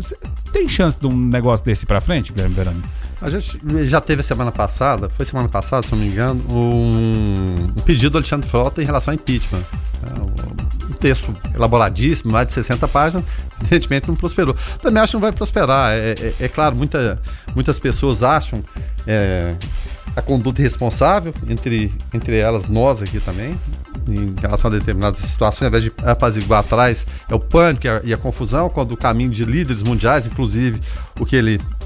[0.51, 2.81] tem chance de um negócio desse para frente, Guilherme Verano?
[3.23, 7.81] A gente já teve semana passada, foi semana passada, se não me engano, um, um
[7.81, 9.63] pedido do Alexandre Frota em relação ao impeachment.
[10.05, 13.23] É, um texto elaboradíssimo, mais de 60 páginas,
[13.61, 14.53] evidentemente não prosperou.
[14.81, 15.93] Também acho que não vai prosperar.
[15.93, 17.17] É, é, é claro, muita,
[17.55, 18.61] muitas pessoas acham
[19.07, 19.55] é,
[20.17, 23.57] a conduta irresponsável, entre, entre elas nós aqui também,
[24.05, 28.01] em relação a determinadas situações, ao invés de apaziguar atrás, é o pânico e a,
[28.03, 30.81] e a confusão, quando o caminho de líderes mundiais, inclusive
[31.17, 31.82] o que ele é,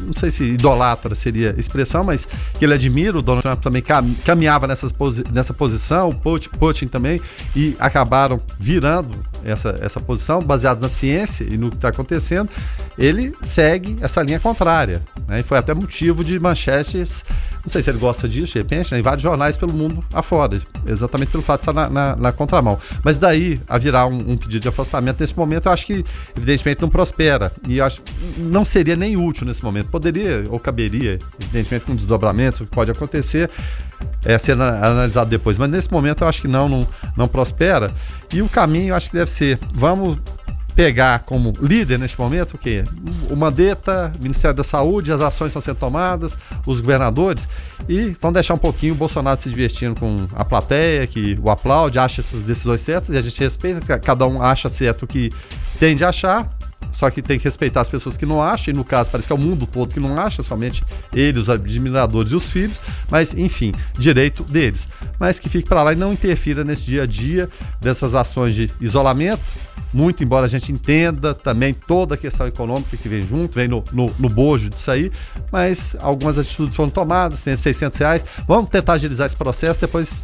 [0.00, 2.26] não sei se idolatra seria expressão, mas
[2.58, 3.82] que ele admira, o Donald Trump também
[4.24, 6.14] caminhava nessas posi nessa posição, o
[6.50, 7.20] Putin também,
[7.56, 12.48] e acabaram virando essa, essa posição, baseado na ciência e no que está acontecendo,
[12.98, 15.02] ele segue essa linha contrária.
[15.26, 15.40] Né?
[15.40, 17.24] E foi até motivo de manchetes,
[17.62, 18.98] não sei se ele gosta disso, de repente, né?
[18.98, 22.78] em vários jornais pelo mundo afora, exatamente pelo fato de estar na, na, na contramão.
[23.04, 26.04] Mas daí a virar um, um, pedido de afastamento nesse momento, eu acho que,
[26.36, 27.52] evidentemente, não prospera.
[27.68, 28.02] E acho
[28.36, 29.88] não seria nem útil nesse momento.
[29.88, 33.50] Poderia ou caberia, evidentemente, com um desdobramento que pode acontecer,
[34.24, 35.58] é, ser analisado depois.
[35.58, 36.86] Mas nesse momento eu acho que não, não,
[37.16, 37.92] não prospera.
[38.32, 40.18] E o caminho eu acho que deve ser: vamos
[40.74, 42.84] pegar como líder neste momento o quê?
[43.30, 46.36] O Mandetta, Ministério da Saúde, as ações estão sendo tomadas,
[46.66, 47.48] os governadores,
[47.88, 51.98] e vão deixar um pouquinho o Bolsonaro se divertindo com a plateia, que o aplaude,
[51.98, 55.30] acha essas decisões certas, e a gente respeita, cada um acha certo o que
[55.78, 56.48] tem de achar,
[56.90, 59.32] só que tem que respeitar as pessoas que não acham, e no caso parece que
[59.32, 63.34] é o mundo todo que não acha, somente ele, os admiradores e os filhos, mas
[63.34, 64.88] enfim, direito deles.
[65.18, 67.48] Mas que fique para lá e não interfira nesse dia a dia
[67.80, 69.42] dessas ações de isolamento,
[69.92, 73.84] muito embora a gente entenda também toda a questão econômica que vem junto, vem no,
[73.92, 75.12] no, no bojo disso aí,
[75.50, 80.22] mas algumas atitudes foram tomadas, tem 600 reais, vamos tentar agilizar esse processo, depois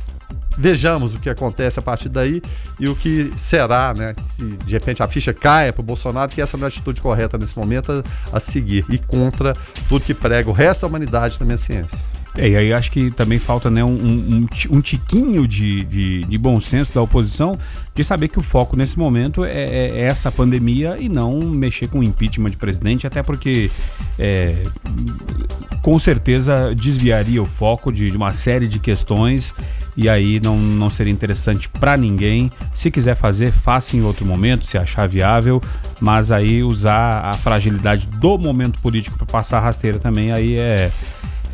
[0.58, 2.42] vejamos o que acontece a partir daí
[2.80, 4.14] e o que será, né?
[4.30, 7.00] Se de repente a ficha caia para o Bolsonaro, que essa não é a atitude
[7.00, 9.54] correta nesse momento a, a seguir e contra
[9.88, 12.17] tudo que prega o resto da humanidade também a ciência.
[12.38, 16.38] É, e aí acho que também falta né, um, um, um tiquinho de, de, de,
[16.38, 17.58] bom senso da oposição
[17.92, 21.88] de saber que o foco nesse momento é, é, é essa pandemia e não mexer
[21.88, 23.72] com o impeachment de presidente, até porque
[24.16, 24.54] é,
[25.82, 29.52] com certeza desviaria o foco de, de, uma série de questões
[29.96, 32.52] e aí não, não seria interessante para ninguém.
[32.72, 35.60] Se quiser fazer, faça em outro momento, se achar viável,
[36.00, 40.92] mas aí usar a fragilidade do momento político para passar rasteira também aí é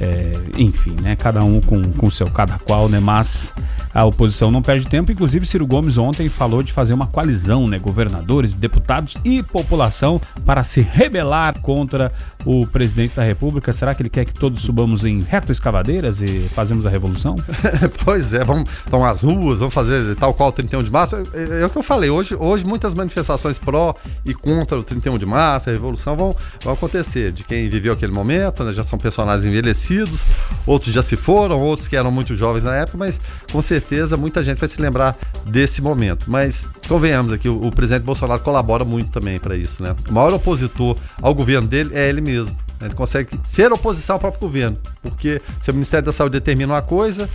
[0.01, 1.17] é, enfim, né?
[1.17, 3.01] Cada um com o seu cada qual, né?
[3.01, 3.55] Mas
[3.93, 5.13] a oposição não perde tempo.
[5.13, 7.79] Inclusive, Ciro Gomes ontem falou de fazer uma coalizão, né?
[7.79, 12.13] Governadores, deputados e população para se rebelar contra
[12.45, 13.73] o presidente da República.
[13.73, 17.35] Será que ele quer que todos subamos em reto escavadeiras e fazemos a revolução?
[18.05, 21.17] pois é, vamos tomar as ruas, vamos fazer tal qual o 31 de março.
[21.17, 22.11] É, é, o que eu falei.
[22.11, 26.73] Hoje, hoje muitas manifestações pró e contra o 31 de março, a revolução, vão, vão
[26.73, 27.33] acontecer.
[27.33, 28.73] De quem viveu aquele momento, né?
[28.73, 30.25] Já são personagens envelhecidos
[30.67, 34.43] outros já se foram, outros que eram muito jovens na época, mas com certeza muita
[34.43, 36.25] gente vai se lembrar desse momento.
[36.29, 39.95] Mas convenhamos aqui, o, o presidente Bolsonaro colabora muito também para isso, né?
[40.09, 42.34] O maior opositor ao governo dele é ele mesmo.
[42.81, 44.79] Ele consegue ser oposição ao próprio governo.
[45.03, 47.29] Porque se o Ministério da Saúde determina uma coisa,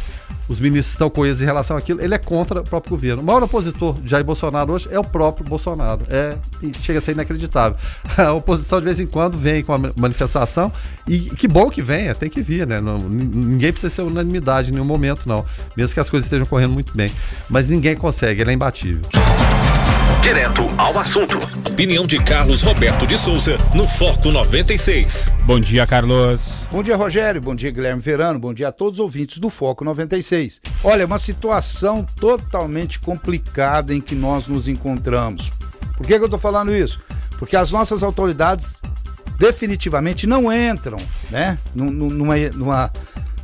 [0.48, 3.22] os ministros estão coesos em relação àquilo, ele é contra o próprio governo.
[3.22, 6.06] O maior opositor de Jair Bolsonaro hoje é o próprio Bolsonaro.
[6.10, 6.36] É,
[6.80, 7.78] chega a ser inacreditável.
[8.18, 10.72] A oposição, de vez em quando, vem com a manifestação,
[11.08, 12.82] e que bom que venha, tem que vir, né?
[12.82, 15.46] Não, ninguém precisa ser unanimidade em nenhum momento, não.
[15.78, 17.12] Mesmo que as coisas estejam correndo muito bem.
[17.50, 19.02] Mas ninguém consegue, ele é imbatível.
[20.30, 21.40] Direto ao assunto.
[21.68, 25.28] Opinião de Carlos Roberto de Souza no Foco 96.
[25.44, 26.70] Bom dia, Carlos.
[26.72, 27.42] Bom dia, Rogério.
[27.42, 28.38] Bom dia, Guilherme Verano.
[28.38, 30.62] Bom dia a todos os ouvintes do Foco 96.
[30.84, 35.52] Olha, uma situação totalmente complicada em que nós nos encontramos.
[35.98, 37.02] Por que, que eu estou falando isso?
[37.40, 38.84] Porque as nossas autoridades
[39.40, 41.00] definitivamente não entram
[41.32, 42.94] né, numa, numa,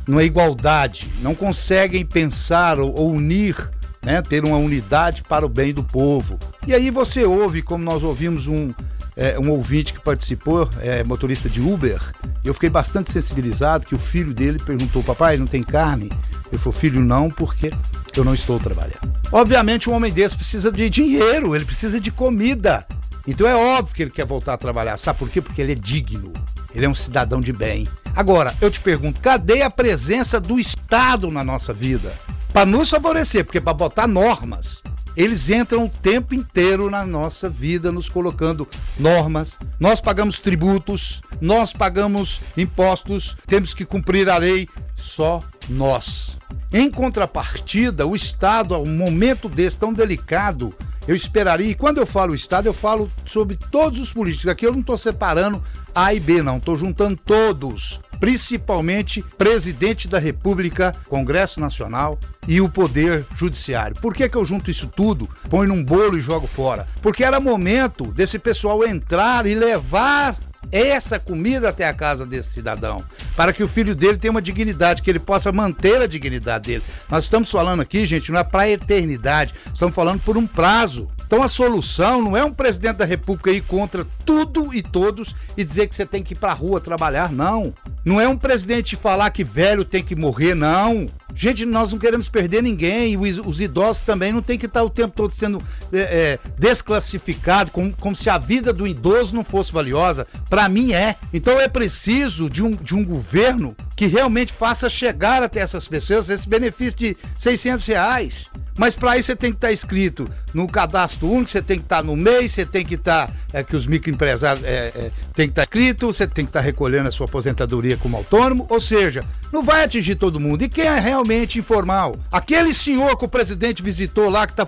[0.06, 3.72] numa igualdade, não conseguem pensar ou, ou unir
[4.06, 6.38] né, ter uma unidade para o bem do povo.
[6.64, 8.72] E aí você ouve, como nós ouvimos um,
[9.16, 12.00] é, um ouvinte que participou, é, motorista de Uber,
[12.44, 16.08] eu fiquei bastante sensibilizado que o filho dele perguntou, papai, não tem carne?
[16.52, 17.72] Eu falei, filho, não, porque
[18.16, 19.12] eu não estou trabalhando.
[19.32, 22.86] Obviamente um homem desse precisa de dinheiro, ele precisa de comida.
[23.26, 24.96] Então é óbvio que ele quer voltar a trabalhar.
[24.98, 25.42] Sabe por quê?
[25.42, 26.32] Porque ele é digno.
[26.72, 27.88] Ele é um cidadão de bem.
[28.14, 32.14] Agora, eu te pergunto, cadê a presença do Estado na nossa vida?
[32.56, 34.82] Para nos favorecer, porque para botar normas,
[35.14, 38.66] eles entram o tempo inteiro na nossa vida, nos colocando
[38.98, 39.58] normas.
[39.78, 44.66] Nós pagamos tributos, nós pagamos impostos, temos que cumprir a lei,
[44.96, 46.38] só nós.
[46.72, 50.74] Em contrapartida, o Estado, a um momento desse tão delicado,
[51.06, 54.48] eu esperaria, e quando eu falo Estado, eu falo sobre todos os políticos.
[54.48, 55.62] Aqui eu não estou separando
[55.94, 62.68] A e B, não, estou juntando todos principalmente presidente da República, Congresso Nacional e o
[62.68, 63.96] Poder Judiciário.
[64.00, 66.86] Por que, que eu junto isso tudo, põe num bolo e jogo fora?
[67.02, 70.36] Porque era momento desse pessoal entrar e levar
[70.72, 73.04] essa comida até a casa desse cidadão,
[73.36, 76.84] para que o filho dele tenha uma dignidade, que ele possa manter a dignidade dele.
[77.08, 81.08] Nós estamos falando aqui, gente, não é para a eternidade, estamos falando por um prazo.
[81.26, 85.64] Então a solução não é um presidente da República ir contra tudo e todos e
[85.64, 87.74] dizer que você tem que ir para a rua trabalhar, não.
[88.06, 91.08] Não é um presidente falar que velho tem que morrer, não.
[91.34, 93.16] Gente, nós não queremos perder ninguém.
[93.16, 95.60] Os, os idosos também não tem que estar o tempo todo sendo
[95.92, 100.24] é, é, desclassificado, como, como se a vida do idoso não fosse valiosa.
[100.48, 101.16] Para mim é.
[101.34, 106.28] Então é preciso de um, de um governo que realmente faça chegar até essas pessoas
[106.28, 108.50] esse benefício de 600 reais.
[108.76, 111.84] Mas para isso você tem que estar tá inscrito no cadastro único, você tem que
[111.84, 115.10] estar tá no MEI, você tem que estar, tá, é, que os microempresários é, é,
[115.34, 118.78] tem que estar inscrito, você tem que estar recolhendo a sua aposentadoria como autônomo, ou
[118.78, 120.62] seja, não vai atingir todo mundo.
[120.62, 122.16] E quem é realmente informal?
[122.30, 124.66] Aquele senhor que o presidente visitou lá, que está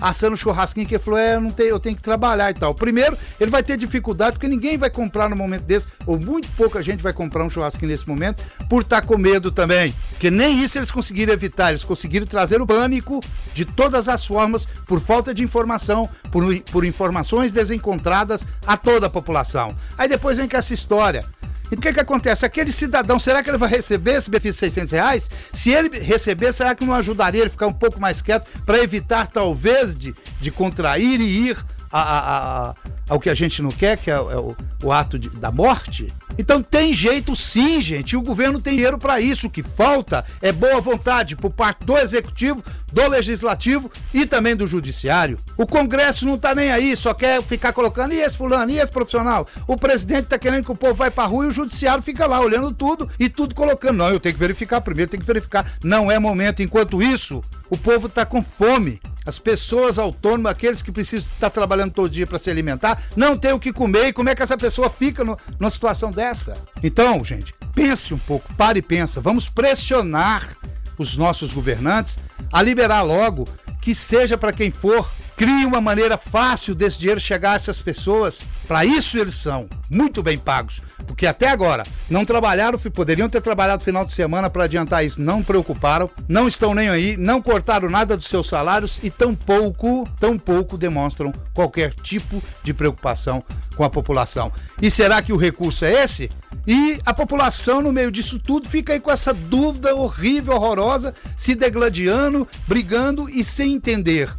[0.00, 2.74] assando churrasquinho, que falou, é, eu, não tenho, eu tenho que trabalhar e tal.
[2.74, 6.82] Primeiro, ele vai ter dificuldade, porque ninguém vai comprar no momento desse, ou muito pouca
[6.82, 9.92] gente vai comprar um churrasquinho nesse momento, por estar com medo também.
[10.10, 13.20] Porque nem isso eles conseguiram evitar, eles conseguiram trazer o pânico
[13.52, 19.10] de todas as formas, por falta de informação, por, por informações desencontradas a toda a
[19.10, 19.76] população.
[19.98, 21.26] Aí depois vem com essa história.
[21.70, 22.46] E o que, que acontece?
[22.46, 25.30] Aquele cidadão, será que ele vai receber esse benefício de 600 reais?
[25.52, 29.26] Se ele receber, será que não ajudaria ele ficar um pouco mais quieto para evitar,
[29.26, 31.56] talvez, de, de contrair e ir
[31.92, 32.74] a, a, a,
[33.08, 36.12] ao que a gente não quer, que é, é o, o ato de, da morte?
[36.38, 38.16] Então tem jeito sim, gente.
[38.16, 39.46] O governo tem dinheiro para isso.
[39.48, 44.66] O que falta é boa vontade por parte do executivo, do legislativo e também do
[44.66, 45.38] judiciário.
[45.56, 48.90] O Congresso não tá nem aí, só quer ficar colocando e esse fulano, e esse
[48.90, 49.46] profissional.
[49.66, 52.40] O presidente tá querendo que o povo vá pra rua e o judiciário fica lá
[52.40, 53.98] olhando tudo e tudo colocando.
[53.98, 55.66] Não, eu tenho que verificar primeiro, tenho que verificar.
[55.84, 56.62] Não é momento.
[56.62, 59.00] Enquanto isso, o povo tá com fome.
[59.24, 63.52] As pessoas autônomas, aqueles que precisam estar trabalhando todo dia para se alimentar, não tem
[63.52, 64.08] o que comer.
[64.08, 66.58] E como é que essa pessoa fica no, numa situação dessa?
[66.82, 69.20] Então, gente, pense um pouco, pare e pensa.
[69.20, 70.56] Vamos pressionar
[70.98, 72.18] os nossos governantes
[72.52, 73.48] a liberar logo,
[73.80, 75.08] que seja para quem for,
[75.40, 78.42] crie uma maneira fácil desse dinheiro chegar a essas pessoas.
[78.68, 83.82] Para isso eles são muito bem pagos, porque até agora não trabalharam, poderiam ter trabalhado
[83.82, 88.18] final de semana para adiantar isso, não preocuparam, não estão nem aí, não cortaram nada
[88.18, 93.42] dos seus salários e tão pouco, tão pouco demonstram qualquer tipo de preocupação
[93.74, 94.52] com a população.
[94.82, 96.30] E será que o recurso é esse?
[96.66, 101.54] E a população, no meio disso tudo, fica aí com essa dúvida horrível, horrorosa, se
[101.54, 104.30] degladiando, brigando e sem entender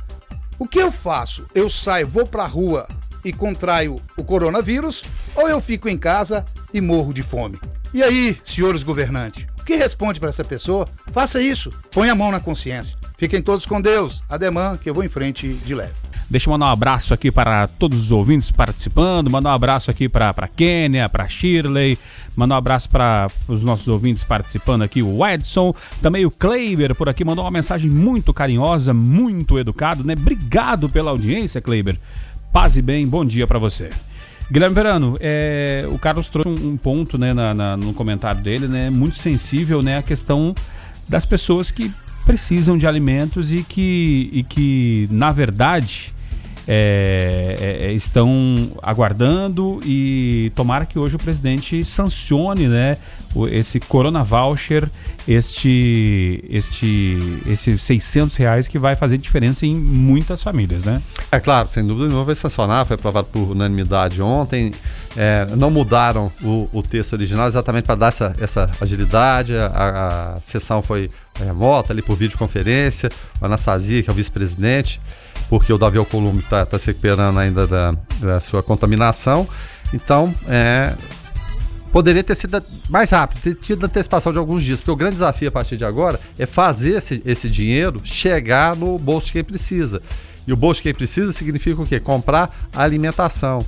[0.61, 1.47] o que eu faço?
[1.55, 2.87] Eu saio, vou para a rua
[3.25, 7.59] e contraio o coronavírus ou eu fico em casa e morro de fome?
[7.91, 10.85] E aí, senhores governantes, que responde para essa pessoa?
[11.13, 12.97] Faça isso, põe a mão na consciência.
[13.17, 14.21] Fiquem todos com Deus.
[14.29, 15.93] Ademã, que eu vou em frente de leve.
[16.29, 20.09] Deixa eu mandar um abraço aqui para todos os ouvintes participando, mandar um abraço aqui
[20.09, 21.97] para Kênia, para Shirley,
[22.35, 27.07] mandar um abraço para os nossos ouvintes participando aqui, o Edson, também o Kleiber por
[27.07, 30.13] aqui, mandou uma mensagem muito carinhosa, muito educado, né?
[30.17, 31.97] Obrigado pela audiência, Kleiber.
[32.51, 33.89] Paz e bem, bom dia para você.
[34.51, 38.89] Guilherme Verano, é, o Carlos trouxe um, ponto né, na, na, no comentário dele, né,
[38.89, 40.53] muito sensível, né, a questão
[41.07, 41.89] das pessoas que
[42.25, 46.13] precisam de alimentos e que, e que na verdade,
[46.67, 52.97] é, é, é, estão aguardando e tomara que hoje o presidente sancione né,
[53.49, 54.89] esse Corona Voucher,
[55.27, 61.01] este, este, esses 600 reais que vai fazer diferença em muitas famílias, né?
[61.31, 64.71] É claro, sem dúvida nenhuma vai sancionar, foi aprovado por unanimidade ontem.
[65.15, 69.55] É, não mudaram o, o, texto original exatamente para dar essa, essa agilidade.
[69.55, 71.09] A, a sessão foi
[71.39, 73.09] remota ali por videoconferência.
[73.41, 75.01] O Anastasia, que é o vice-presidente,
[75.49, 79.47] porque o Davi Alcolumbre está tá se recuperando ainda da, da sua contaminação.
[79.93, 80.93] Então, é,
[81.91, 85.49] poderia ter sido mais rápido, ter tido antecipação de alguns dias, porque o grande desafio
[85.49, 90.01] a partir de agora é fazer esse, esse dinheiro chegar no bolso de quem precisa.
[90.47, 91.99] E o bolso de quem precisa significa o quê?
[91.99, 93.63] Comprar alimentação.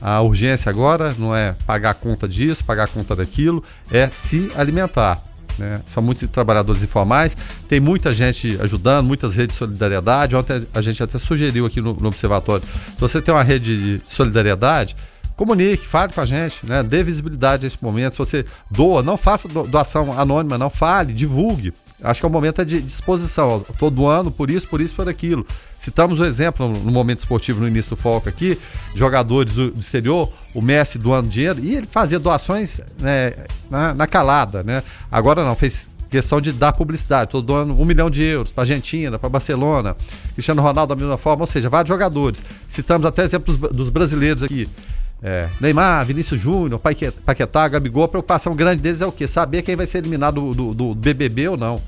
[0.00, 4.50] A urgência agora não é pagar a conta disso, pagar a conta daquilo, é se
[4.56, 5.22] alimentar.
[5.58, 5.80] Né?
[5.86, 7.36] São muitos trabalhadores informais,
[7.68, 10.36] tem muita gente ajudando, muitas redes de solidariedade.
[10.36, 14.02] Ontem a gente até sugeriu aqui no, no Observatório: se você tem uma rede de
[14.06, 14.94] solidariedade,
[15.36, 16.82] comunique, fale com a gente, né?
[16.82, 18.12] dê visibilidade nesse momento.
[18.12, 21.72] Se você doa, não faça doação anônima, não fale, divulgue.
[22.02, 23.64] Acho que é o momento de disposição.
[23.70, 25.46] Estou doando por isso, por isso, por aquilo.
[25.78, 28.58] Citamos o exemplo no momento esportivo no início do foco aqui,
[28.94, 33.34] jogadores do, exterior, o Messi doando dinheiro, e ele fazia doações né,
[33.70, 34.82] na, na, calada, né?
[35.10, 37.24] Agora não, fez questão de dar publicidade.
[37.24, 39.96] Estou doando um milhão de euros para Argentina, para Barcelona,
[40.34, 42.42] Cristiano Ronaldo da mesma forma, ou seja, vários jogadores.
[42.68, 44.68] Citamos até exemplos dos brasileiros aqui.
[45.22, 46.80] É, Neymar, Vinícius Júnior,
[47.24, 49.26] Paquetá, Gabigol, a preocupação grande deles é o quê?
[49.26, 51.80] Saber quem vai ser eliminado do, do, do BBB ou não.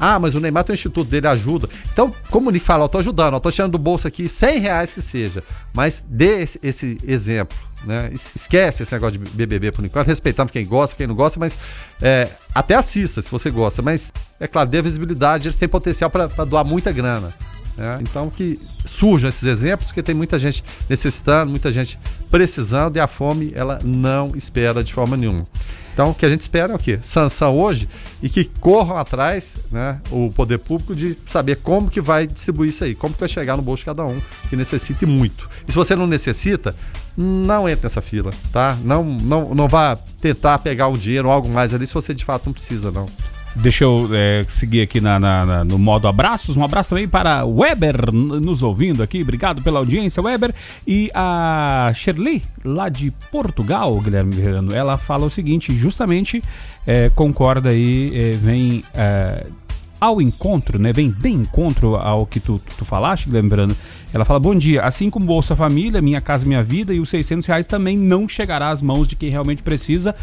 [0.00, 1.68] Ah, mas o Neymar tem o instituto dele, ajuda.
[1.92, 5.02] Então, comunique, fala, eu tô ajudando, eu tô tirando do bolso aqui 100 reais que
[5.02, 5.42] seja.
[5.74, 8.08] Mas dê esse, esse exemplo, né?
[8.14, 11.58] Esquece esse negócio de BBB por enquanto, respeitando quem gosta, quem não gosta, mas
[12.00, 13.82] é, até assista se você gosta.
[13.82, 17.34] Mas, é claro, dê visibilidade, eles têm potencial para doar muita grana.
[17.78, 18.00] Né?
[18.02, 21.98] Então que surjam esses exemplos, porque tem muita gente necessitando, muita gente
[22.28, 25.44] precisando e a fome ela não espera de forma nenhuma.
[25.94, 26.98] Então o que a gente espera é o quê?
[27.02, 27.88] Sanção hoje
[28.22, 32.84] e que corram atrás né, o poder público de saber como que vai distribuir isso
[32.84, 35.48] aí, como que vai chegar no bolso de cada um que necessite muito.
[35.66, 36.74] E se você não necessita,
[37.16, 38.76] não entre nessa fila, tá?
[38.84, 42.24] Não, não, não vá tentar pegar um dinheiro ou algo mais ali se você de
[42.24, 43.06] fato não precisa, não.
[43.60, 46.56] Deixa eu é, seguir aqui na, na, na, no modo abraços.
[46.56, 49.20] Um abraço também para Weber nos ouvindo aqui.
[49.20, 50.54] Obrigado pela audiência, Weber.
[50.86, 56.42] E a Shirley, lá de Portugal, Guilherme Verano, ela fala o seguinte: justamente
[56.86, 59.46] é, concorda aí, é, vem é,
[60.00, 60.92] ao encontro, né?
[60.92, 63.76] Vem de encontro ao que tu, tu falaste, Verano.
[64.14, 67.44] Ela fala: Bom dia, assim como Bolsa Família, Minha Casa Minha Vida e os 600
[67.46, 70.14] reais também não chegará às mãos de quem realmente precisa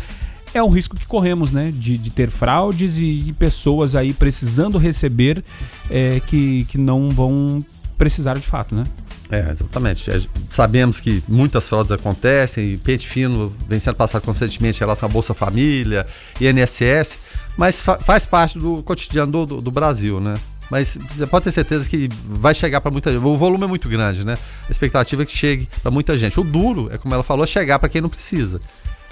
[0.55, 1.71] é um risco que corremos, né?
[1.75, 5.43] De, de ter fraudes e de pessoas aí precisando receber
[5.89, 7.63] é, que, que não vão
[7.97, 8.85] precisar de fato, né?
[9.29, 10.09] É, exatamente.
[10.09, 15.11] É, sabemos que muitas fraudes acontecem, pente fino vem sendo passado constantemente em relação à
[15.11, 16.07] Bolsa Família,
[16.39, 17.19] INSS,
[17.57, 20.35] mas fa faz parte do cotidiano do, do, do, Brasil, né?
[20.69, 23.23] Mas você pode ter certeza que vai chegar para muita gente.
[23.23, 24.35] O volume é muito grande, né?
[24.67, 26.39] A expectativa é que chegue para muita gente.
[26.39, 28.59] O duro, é como ela falou, é chegar para quem não precisa.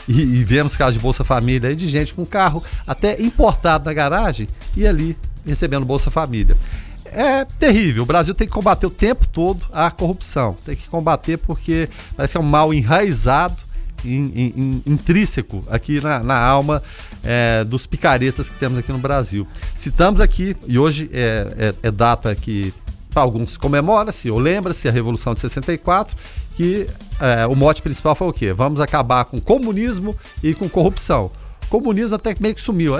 [0.07, 3.93] E, e vemos casos de Bolsa Família aí de gente com carro até importado na
[3.93, 6.57] garagem e ali recebendo Bolsa Família.
[7.05, 8.03] É terrível.
[8.03, 10.57] O Brasil tem que combater o tempo todo a corrupção.
[10.65, 13.55] Tem que combater porque parece que é um mal enraizado,
[14.03, 16.81] in, in, intrínseco aqui na, na alma
[17.23, 19.47] é, dos picaretas que temos aqui no Brasil.
[19.75, 22.73] Citamos aqui, e hoje é, é, é data que
[23.13, 26.17] para alguns comemora-se ou lembra-se a Revolução de 64
[26.55, 26.87] que
[27.19, 28.53] é, o mote principal foi o quê?
[28.53, 31.31] Vamos acabar com comunismo e com corrupção.
[31.65, 32.93] O comunismo até meio que sumiu.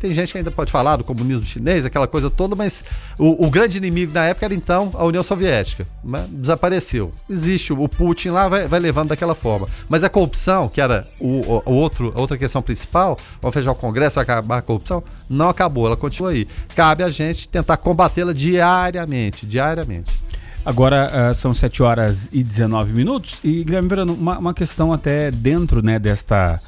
[0.00, 2.84] tem gente que ainda pode falar do comunismo chinês, aquela coisa toda, mas
[3.18, 5.86] o, o grande inimigo na época era então a União Soviética.
[6.28, 7.12] desapareceu.
[7.30, 9.66] Existe o Putin lá, vai, vai, levando daquela forma.
[9.88, 13.74] Mas a corrupção, que era o, o, outro, a outra questão principal, vamos fechar o
[13.74, 16.46] Congresso, vai acabar a corrupção, não acabou, ela continua aí.
[16.74, 20.27] Cabe a gente tentar combatê-la diariamente, diariamente.
[20.68, 23.38] Agora uh, são 7 horas e 19 minutos.
[23.42, 26.60] E, Guilherme Verano, uma, uma questão até dentro né, desta,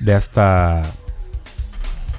[0.00, 0.80] desta,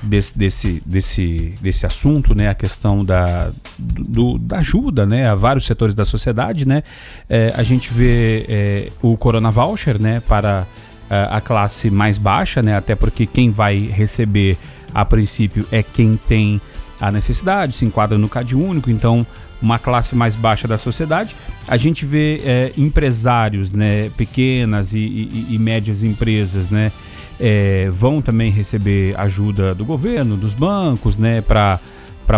[0.04, 3.50] desse, desse, desse, desse assunto, né, a questão da,
[3.80, 6.68] do, da ajuda né, a vários setores da sociedade.
[6.68, 6.84] Né,
[7.28, 10.68] é, a gente vê é, o Corona Voucher né, para
[11.10, 14.60] é, a classe mais baixa, né, até porque quem vai receber
[14.94, 16.62] a princípio é quem tem
[17.02, 19.26] a necessidade, se enquadra no CAD único, então
[19.66, 21.36] uma classe mais baixa da sociedade.
[21.68, 26.92] A gente vê é, empresários, né, pequenas e, e, e médias empresas, né,
[27.40, 31.80] é, vão também receber ajuda do governo, dos bancos, né, para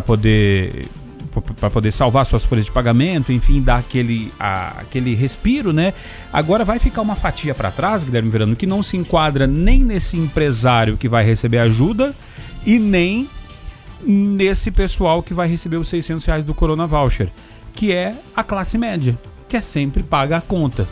[0.05, 0.87] poder
[1.59, 5.93] para poder salvar suas folhas de pagamento, enfim, dar aquele, a, aquele respiro, né?
[6.33, 10.17] Agora vai ficar uma fatia para trás, Guilherme Verano, que não se enquadra nem nesse
[10.17, 12.15] empresário que vai receber ajuda
[12.65, 13.29] e nem
[14.05, 17.29] nesse pessoal que vai receber os 600 reais do Corona Voucher,
[17.73, 19.17] que é a classe média,
[19.47, 20.87] que é sempre paga a conta.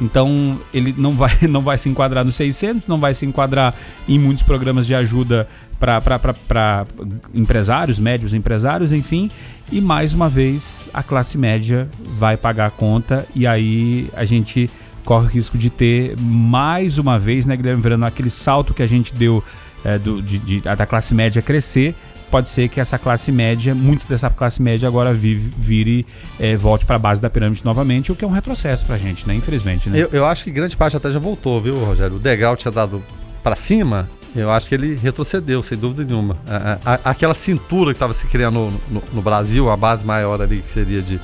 [0.00, 3.74] Então ele não vai, não vai se enquadrar no 600, não vai se enquadrar
[4.08, 6.86] em muitos programas de ajuda para
[7.32, 9.30] empresários, médios empresários, enfim.
[9.70, 14.70] E mais uma vez a classe média vai pagar a conta e aí a gente
[15.04, 18.86] corre o risco de ter mais uma vez, né, Guilherme Verano, aquele salto que a
[18.86, 19.42] gente deu
[19.84, 21.94] é, do, de, de, da classe média crescer
[22.28, 26.06] pode ser que essa classe média, muito dessa classe média agora vive, vire,
[26.38, 28.98] é, volte para a base da pirâmide novamente, o que é um retrocesso para a
[28.98, 29.34] gente, né?
[29.34, 29.98] Infelizmente, né?
[29.98, 32.16] Eu, eu, acho que grande parte até já voltou, viu, Rogério?
[32.16, 33.02] O degrau tinha dado
[33.42, 36.36] para cima, eu acho que ele retrocedeu, sem dúvida nenhuma.
[36.46, 40.40] A, a, aquela cintura que estava se criando no, no, no Brasil, a base maior
[40.40, 41.20] ali que seria de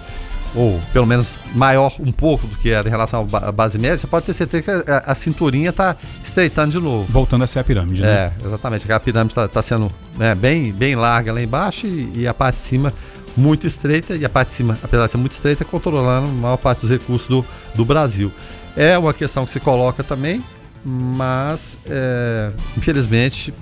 [0.54, 4.06] ou pelo menos maior um pouco do que era em relação à base média, você
[4.06, 7.06] pode ter certeza que a, a cinturinha está estreitando de novo.
[7.10, 8.08] Voltando a ser a pirâmide, né?
[8.42, 8.90] É, exatamente.
[8.90, 12.56] A pirâmide está tá sendo né, bem, bem larga lá embaixo e, e, a parte
[12.56, 12.92] de cima
[13.36, 16.56] muito estreita, e a parte de cima, apesar de ser muito estreita, controlando a maior
[16.56, 17.44] parte dos recursos do,
[17.74, 18.30] do Brasil.
[18.76, 20.42] É uma questão que se coloca também,
[20.84, 23.52] mas é, infelizmente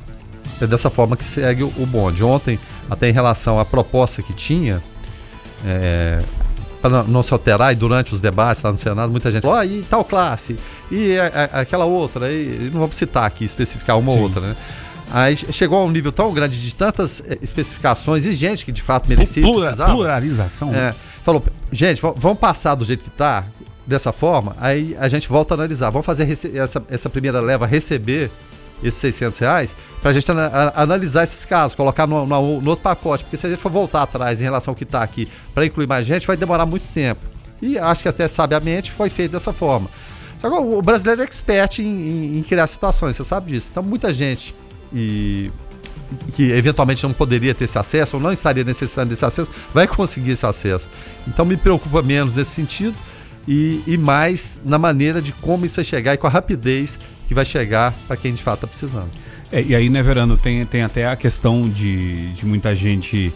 [0.61, 2.23] é dessa forma que segue o, bonde.
[2.23, 2.59] Ontem,
[2.91, 4.83] até em relação à proposta que tinha,
[5.65, 6.21] é,
[6.83, 9.63] para não se alterar, e durante os debates lá no Senado, muita gente falou, oh,
[9.63, 10.57] e tal classe,
[10.91, 14.57] e a, a, aquela outra, e não vamos citar aqui, especificar uma ou outra, né?
[15.13, 18.81] Aí chegou a um nível tão grande de tantas eh, especificações e gente que de
[18.81, 19.43] fato merecia.
[19.43, 20.75] Plura, pluralização.
[20.75, 23.45] É, falou, gente, vamos passar do jeito que está,
[23.87, 25.91] dessa forma, aí a gente volta a analisar.
[25.91, 28.31] Vamos fazer essa, essa primeira leva receber
[28.83, 30.27] esses 600 reais, para a gente
[30.75, 34.03] analisar esses casos, colocar no, no, no, outro pacote, porque se a gente for voltar
[34.03, 37.21] atrás em relação ao que está aqui para incluir mais gente, vai demorar muito tempo.
[37.61, 39.89] E acho que até sabiamente foi feito dessa forma.
[40.41, 43.69] Só que o brasileiro é expert em, em, em criar situações, você sabe disso.
[43.71, 44.55] Então muita gente
[44.93, 45.51] e
[46.35, 50.33] que eventualmente não poderia ter esse acesso ou não estaria necessitando desse acesso, vai conseguir
[50.33, 50.89] esse acesso.
[51.27, 52.95] Então me preocupa menos nesse sentido
[53.47, 57.35] e, e mais na maneira de como isso vai chegar e com a rapidez que
[57.35, 59.11] vai chegar para quem de fato está precisando.
[59.51, 63.33] É, e aí, né, Verano, tem, tem até a questão de, de muita gente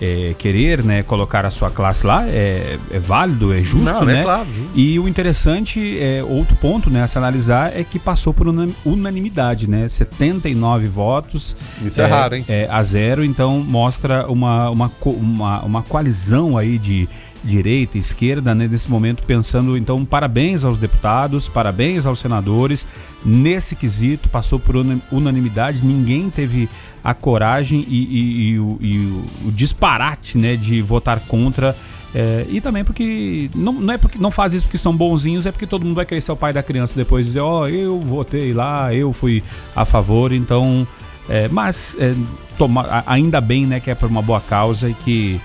[0.00, 4.06] é, querer né, colocar a sua classe lá, é, é válido, é justo, Não, é
[4.06, 4.20] né?
[4.20, 8.32] É claro, E o interessante, é, outro ponto né, a se analisar, é que passou
[8.32, 8.48] por
[8.84, 9.86] unanimidade, né?
[9.86, 11.54] 79 votos.
[11.84, 12.44] Isso é, é raro, hein?
[12.48, 17.06] É, a zero, então mostra uma, uma, uma, uma coalizão aí de
[17.42, 22.86] direita, esquerda, né, nesse momento pensando, então, parabéns aos deputados, parabéns aos senadores.
[23.24, 24.76] Nesse quesito, passou por
[25.10, 26.68] unanimidade, ninguém teve
[27.02, 31.76] a coragem e, e, e, o, e o, o, disparate né, de votar contra.
[32.14, 35.52] É, e também porque não, não é porque não faz isso porque são bonzinhos, é
[35.52, 38.00] porque todo mundo vai querer ser o pai da criança depois dizer, ó, oh, eu
[38.00, 39.42] votei lá, eu fui
[39.74, 40.86] a favor, então.
[41.28, 42.14] É, mas é,
[42.58, 45.40] toma, ainda bem né, que é por uma boa causa e que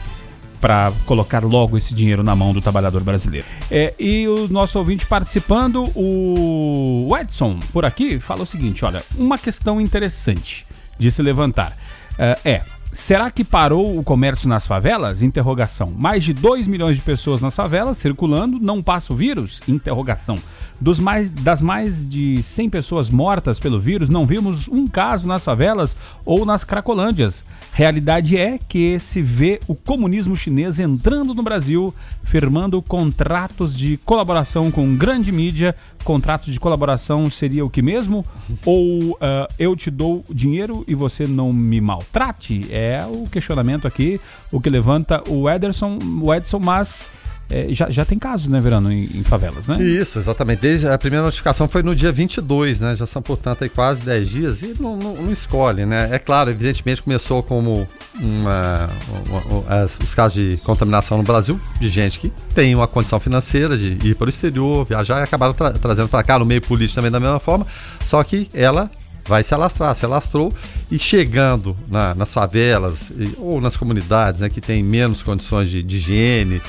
[0.66, 3.46] para colocar logo esse dinheiro na mão do trabalhador brasileiro.
[3.70, 9.38] É, e o nosso ouvinte participando, o Edson, por aqui, fala o seguinte: olha, uma
[9.38, 10.66] questão interessante
[10.98, 11.78] de se levantar.
[12.18, 12.62] é, é
[12.96, 15.22] Será que parou o comércio nas favelas?
[15.22, 15.94] Interrogação.
[15.98, 19.62] Mais de 2 milhões de pessoas nas favelas circulando, não passa o vírus?
[19.68, 20.38] Interrogação.
[20.80, 25.44] Dos mais, das mais de 100 pessoas mortas pelo vírus, não vimos um caso nas
[25.44, 25.96] favelas
[26.26, 27.46] ou nas cracolândias.
[27.72, 34.70] Realidade é que se vê o comunismo chinês entrando no Brasil, firmando contratos de colaboração
[34.70, 35.76] com grande mídia.
[36.04, 38.26] Contrato de colaboração seria o que mesmo?
[38.66, 39.18] Ou uh,
[39.58, 42.68] eu te dou dinheiro e você não me maltrate?
[42.70, 44.20] É o questionamento aqui,
[44.52, 47.10] o que levanta o Ederson, o Edson, mas
[47.50, 49.82] é, já, já tem casos, né, Verano, em, em, favelas, né?
[49.82, 50.62] Isso, exatamente.
[50.62, 52.96] Desde a primeira notificação foi no dia 22, né?
[52.96, 56.10] Já são, portanto, aí quase 10 dias e não, não, não escolhe, né?
[56.12, 57.88] É claro, evidentemente começou como
[58.20, 58.90] uma,
[59.30, 63.20] uma, uma as, os casos de contaminação no Brasil, de gente que tem uma condição
[63.20, 66.62] financeira de ir para o exterior, viajar e acabaram tra trazendo para cá, no meio
[66.62, 67.66] político também da mesma forma,
[68.08, 68.90] só que ela
[69.28, 70.54] vai se alastrar, se alastrou
[70.92, 75.96] e chegando na, nas favelas ou nas comunidades né, que tem menos condições de, de
[75.98, 76.62] higiene,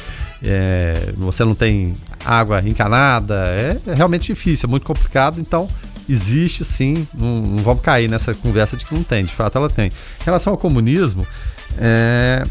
[0.43, 5.69] é, você não tem água encanada, é, é, realmente difícil, é muito complicado, então
[6.09, 9.69] existe sim, não, não, vamos cair nessa conversa de que não tem, de fato ela
[9.69, 9.87] tem.
[9.89, 11.27] Em relação ao comunismo,
[11.79, 12.45] é,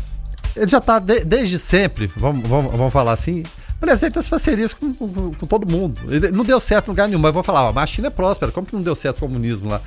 [0.56, 3.44] ele já está de, desde sempre, vamos, vamos, vamos falar assim,
[3.80, 6.00] presente as parcerias com, com, com, todo mundo.
[6.10, 8.10] Ele não deu certo em lugar nenhum, mas eu vou falar, ó, a China é
[8.10, 9.82] próspera, como que não deu certo o comunismo lá?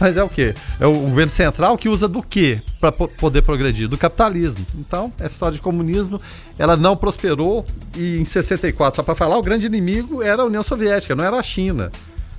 [0.00, 0.54] Mas é o quê?
[0.80, 3.88] É o governo central que usa do quê para poder progredir?
[3.88, 4.64] Do capitalismo.
[4.76, 6.20] Então, essa história de comunismo,
[6.58, 7.64] ela não prosperou
[7.96, 11.36] e em 64, só para falar, o grande inimigo era a União Soviética, não era
[11.36, 11.90] a China.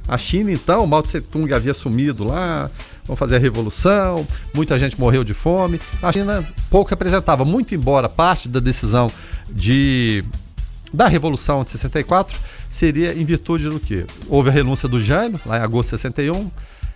[0.08, 2.70] A China, então, Mao Tse Tung havia sumido lá,
[3.06, 5.80] vão fazer a revolução, muita gente morreu de fome.
[6.02, 9.10] A China pouco representava, muito embora parte da decisão
[9.50, 10.24] de
[10.94, 12.40] da revolução de 64
[12.70, 14.06] seria em virtude do quê?
[14.30, 16.50] Houve a renúncia do Jânio, lá em agosto de 61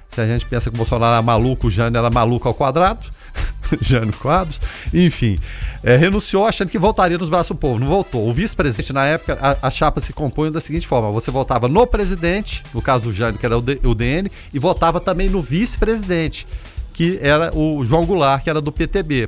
[0.10, 3.07] se a gente pensa que o Bolsonaro era maluco, o Jânio era maluco ao quadrado.
[3.82, 4.60] Jânio Quadros,
[4.93, 5.39] enfim,
[5.84, 8.28] é, renunciou achando que voltaria nos braços do povo, não voltou.
[8.28, 11.86] O vice-presidente, na época, a, a, chapa se compunha da seguinte forma: você votava no
[11.86, 15.41] presidente, no caso do Jânio, que era o, D, o DN, e votava também no
[15.41, 16.47] vice-presidente,
[16.93, 19.28] que era o João Goulart, que era do PTB.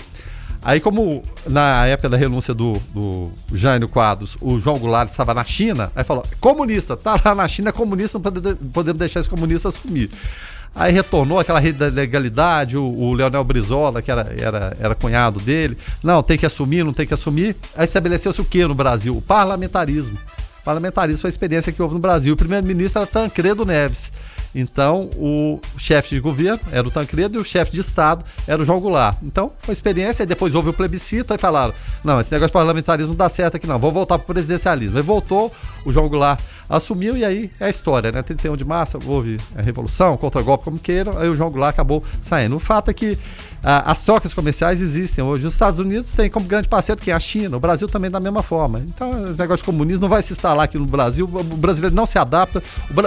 [0.64, 5.44] Aí, como na época da renúncia do, do Jânio Quadros, o João Goulart estava na
[5.44, 10.10] China, aí falou: comunista, tá lá na China, comunista, não podemos deixar esse comunista assumir.
[10.74, 15.40] Aí retornou aquela rede da legalidade, o, o Leonel Brizola, que era, era, era cunhado
[15.40, 15.78] dele.
[16.02, 17.56] Não, tem que assumir, não tem que assumir.
[17.76, 19.16] Aí estabeleceu-se o que no Brasil?
[19.16, 20.18] O parlamentarismo.
[20.62, 22.34] O parlamentarismo foi a experiência que houve no Brasil.
[22.34, 24.12] O primeiro-ministro era Tancredo Neves.
[24.54, 28.66] Então, o chefe de governo era o Tancredo e o chefe de Estado era o
[28.66, 29.18] João Goulart.
[29.24, 31.74] Então, foi experiência, e depois houve o plebiscito, aí falaram:
[32.04, 34.98] não, esse negócio de parlamentarismo não dá certo aqui, não, vou voltar para o presidencialismo.
[34.98, 35.52] Aí voltou,
[35.86, 38.22] o João Goulart assumiu e aí é a história, né?
[38.22, 42.56] 31 de março houve a revolução, contra-golpe, como queiram, aí o João Goulart acabou saindo.
[42.56, 43.18] O fato é que
[43.64, 45.46] ah, as trocas comerciais existem hoje.
[45.46, 48.20] Os Estados Unidos têm como grande parceiro que é a China, o Brasil também da
[48.20, 48.80] mesma forma.
[48.80, 52.06] Então, esse negócio de comunismo não vai se instalar aqui no Brasil, o brasileiro não
[52.06, 52.62] se adapta.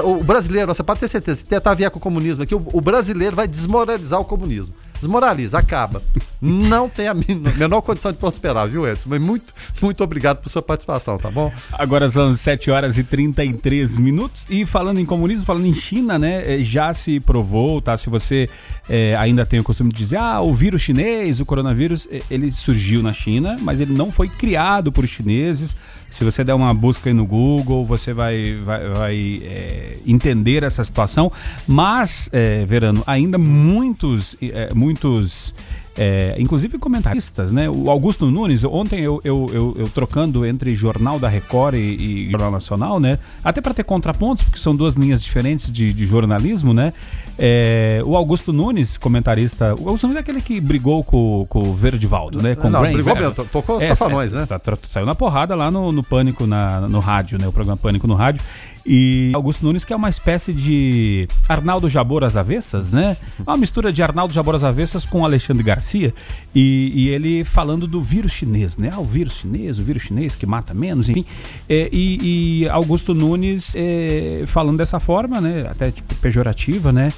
[0.04, 3.34] O, brasileiro, você pode ter certeza, se tentar vier com o comunismo aqui, o brasileiro
[3.34, 4.74] vai desmoralizar o comunismo
[5.04, 6.02] desmoraliza, acaba.
[6.40, 9.08] Não tem a menor condição de prosperar, viu, Edson?
[9.08, 11.52] Mas muito, muito obrigado por sua participação, tá bom?
[11.72, 14.46] Agora são 7 horas e 33 minutos.
[14.50, 16.54] E falando em comunismo, falando em China, né?
[16.54, 17.96] Eh, já se provou, tá?
[17.96, 18.48] Se você
[18.88, 23.02] é, ainda tem o costume de dizer, ah, o vírus chinês, o coronavírus, ele surgiu
[23.02, 25.76] na China, mas ele não foi criado por chineses.
[26.10, 30.82] Se você der uma busca aí no Google, você vai, vai, vai é, entender essa
[30.84, 31.30] situação.
[31.66, 34.36] Mas, é, Verano, ainda muitos,
[34.74, 35.54] muitos muitos.
[35.96, 37.70] É, inclusive comentaristas, né?
[37.70, 42.30] O Augusto Nunes, ontem eu, eu, eu, eu trocando entre Jornal da Record e, e
[42.32, 43.16] Jornal Nacional, né?
[43.44, 46.92] Até para ter contrapontos, porque são duas linhas diferentes de, de jornalismo, né?
[47.38, 51.74] É, o Augusto Nunes, comentarista, o Augusto Nunes é aquele que brigou com, com o
[51.74, 52.54] Verdivaldo, né?
[52.54, 54.46] Com não, Brain, brigou mesmo, tocou é, safanões, né?
[54.46, 57.48] Tá, saiu na porrada lá no, no Pânico, na, no rádio, né?
[57.48, 58.42] O programa Pânico no rádio.
[58.86, 63.16] E Augusto Nunes, que é uma espécie de Arnaldo Jabor às avessas, né?
[63.38, 66.12] É uma mistura de Arnaldo Jabor às avessas com Alexandre Garcia.
[66.54, 68.90] E, e, ele falando do vírus chinês, né?
[68.92, 71.24] Ah, o vírus chinês, o vírus chinês que mata menos, enfim.
[71.68, 75.66] É, e, e, Augusto Nunes é, falando dessa forma, né?
[75.70, 77.10] Até tipo, pejorativa, né?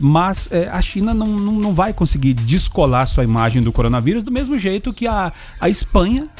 [0.00, 4.30] mas é, a China não, não, não, vai conseguir descolar sua imagem do coronavírus do
[4.30, 6.30] mesmo jeito que a, a Espanha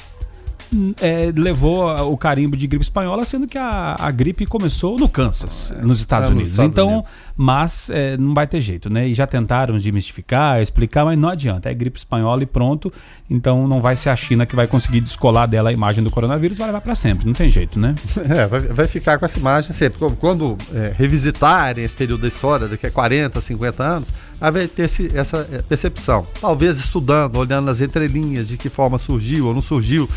[1.00, 5.72] é, levou o carimbo de gripe espanhola, sendo que a, a gripe começou no Kansas,
[5.76, 6.52] é, nos Estados é, Unidos.
[6.52, 7.10] Estados então, Unidos.
[7.36, 9.08] mas é, não vai ter jeito, né?
[9.08, 11.70] E já tentaram demistificar, explicar, mas não adianta.
[11.70, 12.92] É gripe espanhola e pronto.
[13.28, 16.56] Então não vai ser a China que vai conseguir descolar dela a imagem do coronavírus,
[16.56, 17.26] vai levar para sempre.
[17.26, 17.94] Não tem jeito, né?
[18.32, 19.98] É, vai, vai ficar com essa imagem sempre.
[20.18, 24.08] Quando é, revisitarem esse período da história, daqui a 40, 50 anos,
[24.50, 26.26] vai ter esse, essa percepção.
[26.40, 30.08] Talvez estudando, olhando nas entrelinhas de que forma surgiu ou não surgiu,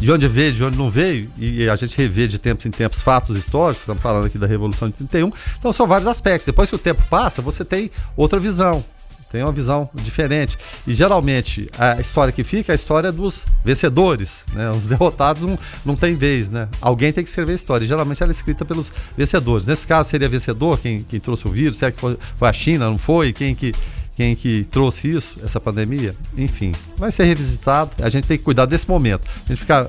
[0.00, 3.02] de onde veio, de onde não veio, e a gente revê de tempos em tempos
[3.02, 6.46] fatos históricos, estamos falando aqui da Revolução de 31, então são vários aspectos.
[6.46, 8.82] Depois que o tempo passa, você tem outra visão,
[9.30, 10.58] tem uma visão diferente.
[10.86, 14.70] E geralmente a história que fica é a história dos vencedores, né?
[14.70, 16.66] Os derrotados não, não tem vez, né?
[16.80, 17.84] Alguém tem que escrever a história.
[17.84, 19.66] E, geralmente ela é escrita pelos vencedores.
[19.66, 22.86] Nesse caso seria vencedor quem, quem trouxe o vírus, será que foi, foi a China,
[22.86, 23.32] não foi?
[23.32, 23.72] Quem que
[24.20, 27.90] quem que trouxe isso, essa pandemia, enfim, vai ser revisitado.
[28.02, 29.26] A gente tem que cuidar desse momento.
[29.46, 29.88] A gente ficar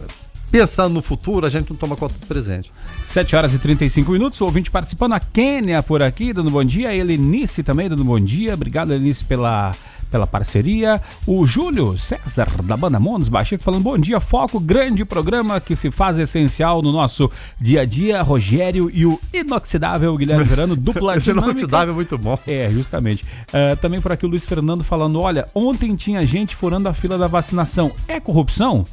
[0.52, 2.72] pensando no futuro, a gente não toma conta do presente.
[3.02, 6.90] 7 horas e 35 minutos, o ouvinte participando, a Kênia por aqui, dando bom dia,
[6.90, 9.74] a Helenice também dando bom dia, obrigado Helenice pela
[10.12, 11.02] pela parceria.
[11.26, 15.90] O Júlio César, da banda Monos Baixista, falando bom dia, foco, grande programa que se
[15.90, 18.22] faz essencial no nosso dia a dia.
[18.22, 21.52] Rogério e o inoxidável Guilherme Verano, dupla Esse dinâmica.
[21.52, 22.38] inoxidável é muito bom.
[22.46, 23.24] É, justamente.
[23.24, 27.18] Uh, também por aqui o Luiz Fernando falando: olha, ontem tinha gente furando a fila
[27.18, 27.92] da vacinação.
[28.10, 28.86] É corrupção?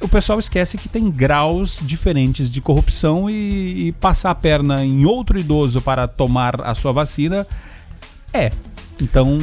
[0.00, 5.04] O pessoal esquece que tem graus diferentes de corrupção e, e passar a perna em
[5.04, 7.46] outro idoso para tomar a sua vacina
[8.32, 8.50] é.
[9.00, 9.38] Então.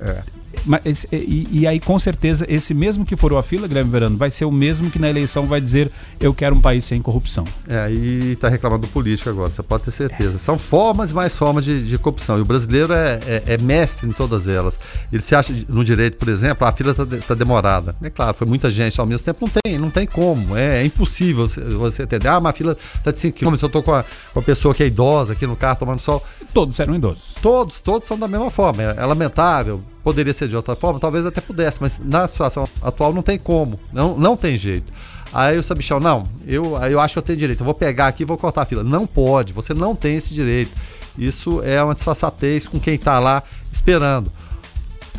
[0.00, 0.22] É.
[0.64, 4.30] Mas, e, e, aí, com certeza, esse mesmo que furou a fila, Guilherme Verano, vai
[4.30, 7.44] ser o mesmo que na eleição vai dizer eu quero um país sem corrupção.
[7.68, 10.36] É, aí tá reclamando do político agora, você pode ter certeza.
[10.36, 10.38] É.
[10.38, 12.38] São formas e mais formas de, de, corrupção.
[12.38, 14.78] E o brasileiro é, é, é, mestre em todas elas.
[15.12, 17.94] Ele se acha no direito, por exemplo, a fila tá, tá, demorada.
[18.02, 19.38] É claro, foi muita gente ao mesmo tempo.
[19.40, 20.56] Não tem, não tem como.
[20.56, 22.28] É, é impossível você, você entender.
[22.28, 24.82] Ah, uma fila tá de 5 km, eu tô com a, com a pessoa que
[24.82, 26.24] é idosa aqui no carro tomando sol.
[26.52, 27.34] Todos eram idosos.
[27.40, 28.82] Todos, todos são da mesma forma.
[28.82, 33.12] É, é lamentável, poderia ser de outra forma, talvez até pudesse, mas na situação atual
[33.12, 34.92] não tem como, não, não tem jeito.
[35.32, 38.24] Aí o Sabichão, não, eu, eu acho que eu tenho direito, eu vou pegar aqui
[38.24, 38.82] e vou cortar a fila.
[38.82, 40.72] Não pode, você não tem esse direito.
[41.16, 44.32] Isso é uma disfarçatez com quem está lá esperando.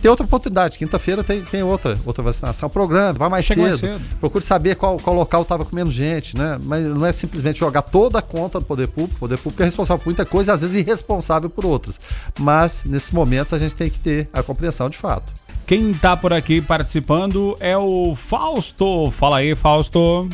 [0.01, 2.67] Tem outra oportunidade, quinta-feira tem, tem outra, outra vacinação.
[2.69, 4.01] Programa, vai mais cedo, mais cedo.
[4.19, 6.59] Procure saber qual, qual local estava com menos gente, né?
[6.63, 9.17] Mas não é simplesmente jogar toda a conta do poder público.
[9.17, 11.99] O poder público é responsável por muita coisa, às vezes irresponsável por outras.
[12.39, 15.31] Mas, nesses momentos, a gente tem que ter a compreensão de fato.
[15.67, 19.11] Quem está por aqui participando é o Fausto.
[19.11, 20.27] Fala aí, Fausto.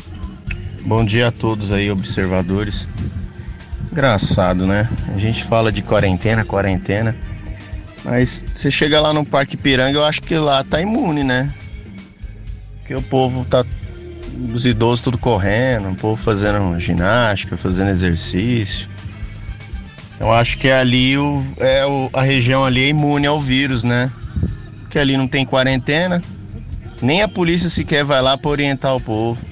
[0.80, 2.88] Bom dia a todos aí, observadores.
[3.92, 4.88] Engraçado, né?
[5.14, 7.14] A gente fala de quarentena, quarentena.
[8.08, 11.52] Mas você chega lá no Parque Piranga, eu acho que lá tá imune, né?
[12.78, 13.64] Porque o povo tá.
[14.54, 18.88] Os idosos tudo correndo, o povo fazendo ginástica, fazendo exercício.
[20.14, 24.10] Então acho que ali o, é o, a região ali é imune ao vírus, né?
[24.82, 26.22] Porque ali não tem quarentena.
[27.02, 29.44] Nem a polícia sequer vai lá para orientar o povo.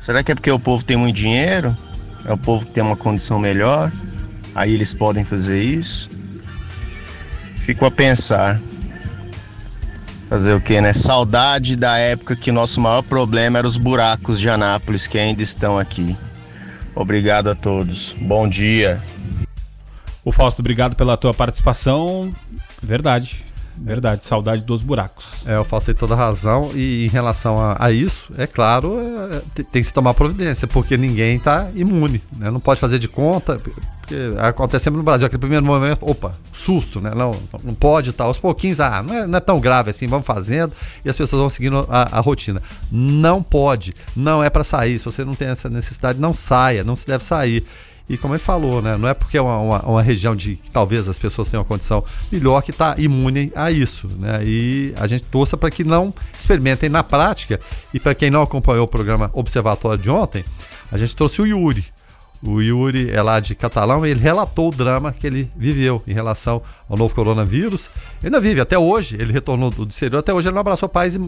[0.00, 1.76] Será que é porque o povo tem muito dinheiro?
[2.24, 3.92] É o povo que tem uma condição melhor?
[4.54, 6.13] Aí eles podem fazer isso?
[7.64, 8.60] Fico a pensar.
[10.28, 10.92] Fazer o que, né?
[10.92, 15.78] Saudade da época que nosso maior problema era os buracos de Anápolis que ainda estão
[15.78, 16.14] aqui.
[16.94, 18.14] Obrigado a todos.
[18.20, 19.02] Bom dia.
[20.22, 22.34] O Fausto, obrigado pela tua participação.
[22.82, 23.46] Verdade.
[23.76, 25.46] Verdade, saudade dos buracos.
[25.46, 26.70] É, eu faço aí toda razão.
[26.74, 30.66] E em relação a, a isso, é claro, é, tem, tem que se tomar providência,
[30.66, 32.22] porque ninguém está imune.
[32.36, 32.50] Né?
[32.50, 37.00] Não pode fazer de conta, porque acontece sempre no Brasil, aquele primeiro momento, opa, susto,
[37.00, 37.12] né?
[37.14, 38.24] Não, não pode estar.
[38.24, 40.72] Tá, aos pouquinhos, ah, não é, não é, tão grave assim, vamos fazendo
[41.04, 42.62] e as pessoas vão seguindo a, a rotina.
[42.92, 44.98] Não pode, não é para sair.
[44.98, 47.64] Se você não tem essa necessidade, não saia, não se deve sair.
[48.08, 50.70] E como ele falou, né, não é porque é uma, uma, uma região de que
[50.70, 54.08] talvez as pessoas tenham uma condição melhor que está imune a isso.
[54.18, 54.44] Né?
[54.44, 57.58] E a gente torça para que não experimentem na prática.
[57.94, 60.44] E para quem não acompanhou o programa Observatório de ontem,
[60.92, 61.84] a gente trouxe o Yuri.
[62.42, 66.12] O Yuri é lá de Catalão e ele relatou o drama que ele viveu em
[66.12, 67.90] relação ao novo coronavírus.
[68.22, 71.18] Ele ainda vive, até hoje, ele retornou do exterior, até hoje ele não abraçou pais,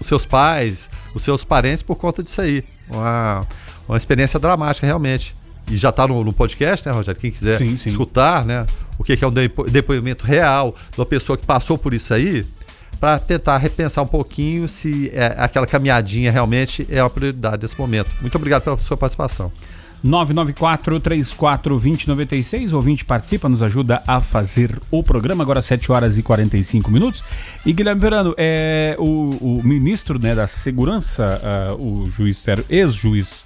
[0.00, 2.64] os seus pais, os seus parentes por conta disso aí.
[2.90, 3.46] Uma,
[3.86, 5.38] uma experiência dramática, realmente
[5.70, 7.20] e já está no, no, podcast, né, Rogério?
[7.20, 7.90] Quem quiser sim, sim.
[7.90, 8.66] escutar, né?
[8.98, 12.12] O que, que é um depo depoimento real de uma pessoa que passou por isso
[12.12, 12.44] aí,
[12.98, 18.10] para tentar repensar um pouquinho se é, aquela caminhadinha realmente é uma prioridade nesse momento.
[18.20, 19.50] Muito obrigado pela sua participação.
[20.04, 22.72] 994-34-2096.
[22.72, 27.24] O ouvinte participa, nos ajuda a fazer o programa, agora 7 horas e 45 minutos.
[27.64, 31.40] E Guilherme Verano, é, o, o ministro né, da Segurança,
[31.78, 33.44] uh, o juiz, ex-juiz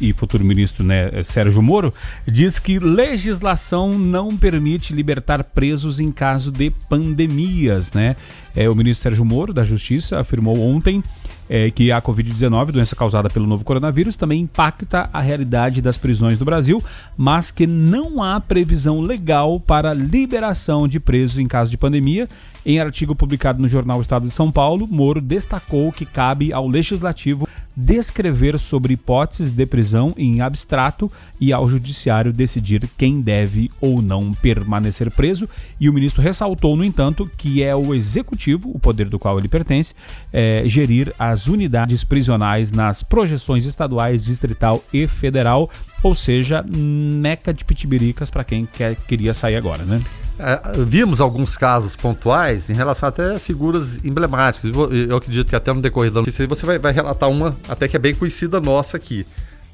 [0.00, 1.94] e futuro ministro né, Sérgio Moro,
[2.26, 7.92] diz que legislação não permite libertar presos em caso de pandemias.
[7.92, 8.16] Né?
[8.56, 11.02] É, o ministro Sérgio Moro, da Justiça, afirmou ontem
[11.48, 16.38] é, que a Covid-19, doença causada pelo novo coronavírus, também impacta a realidade das prisões
[16.38, 16.82] do Brasil,
[17.16, 22.28] mas que não há previsão legal para liberação de presos em caso de pandemia.
[22.66, 27.48] Em artigo publicado no jornal Estado de São Paulo, Moro destacou que cabe ao legislativo
[27.80, 31.10] descrever sobre hipóteses de prisão em abstrato
[31.40, 35.48] e ao judiciário decidir quem deve ou não permanecer preso.
[35.78, 39.46] E o ministro ressaltou, no entanto, que é o executivo, o poder do qual ele
[39.46, 39.94] pertence,
[40.32, 45.70] é, gerir as unidades prisionais nas projeções estaduais, distrital e federal
[46.00, 50.00] ou seja, neca de pitibiricas para quem quer, queria sair agora, né?
[50.38, 54.70] É, vimos alguns casos pontuais em relação até a figuras emblemáticas.
[55.08, 57.96] Eu, acredito que até no decorrer da notícia você vai, vai relatar uma até que
[57.96, 59.26] é bem conhecida nossa aqui.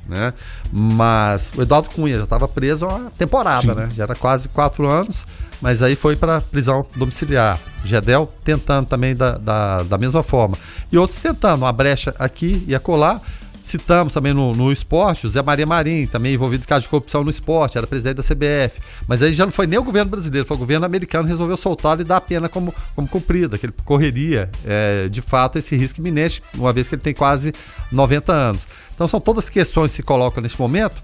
[0.08, 0.34] Né?
[0.70, 3.74] Mas o Eduardo Cunha já estava preso há uma temporada, Sim.
[3.74, 3.88] né?
[3.94, 5.26] Já era quase quatro anos,
[5.62, 7.58] mas aí foi para prisão domiciliar.
[7.84, 10.56] Gedel tentando também da, da, da mesma forma.
[10.92, 13.20] E outros tentando, uma brecha aqui e acolá.
[13.64, 17.24] Citamos também no, no esporte o Zé Maria Marim, também envolvido em caso de corrupção
[17.24, 18.78] no esporte, era presidente da CBF.
[19.08, 21.56] Mas aí já não foi nem o governo brasileiro, foi o governo americano que resolveu
[21.56, 25.74] soltá-lo e dar a pena como, como cumprida, que ele correria é, de fato esse
[25.74, 27.54] risco iminente, uma vez que ele tem quase
[27.90, 28.66] 90 anos.
[28.94, 31.00] Então são todas questões que se colocam nesse momento,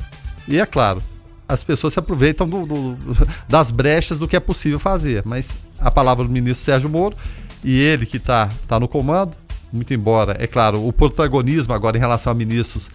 [0.47, 1.01] e é claro,
[1.49, 2.97] as pessoas se aproveitam do, do,
[3.49, 5.23] das brechas do que é possível fazer.
[5.25, 7.17] Mas a palavra do ministro Sérgio Moro,
[7.65, 9.35] e ele que está tá no comando,
[9.73, 12.91] muito embora, é claro, o protagonismo agora em relação a ministros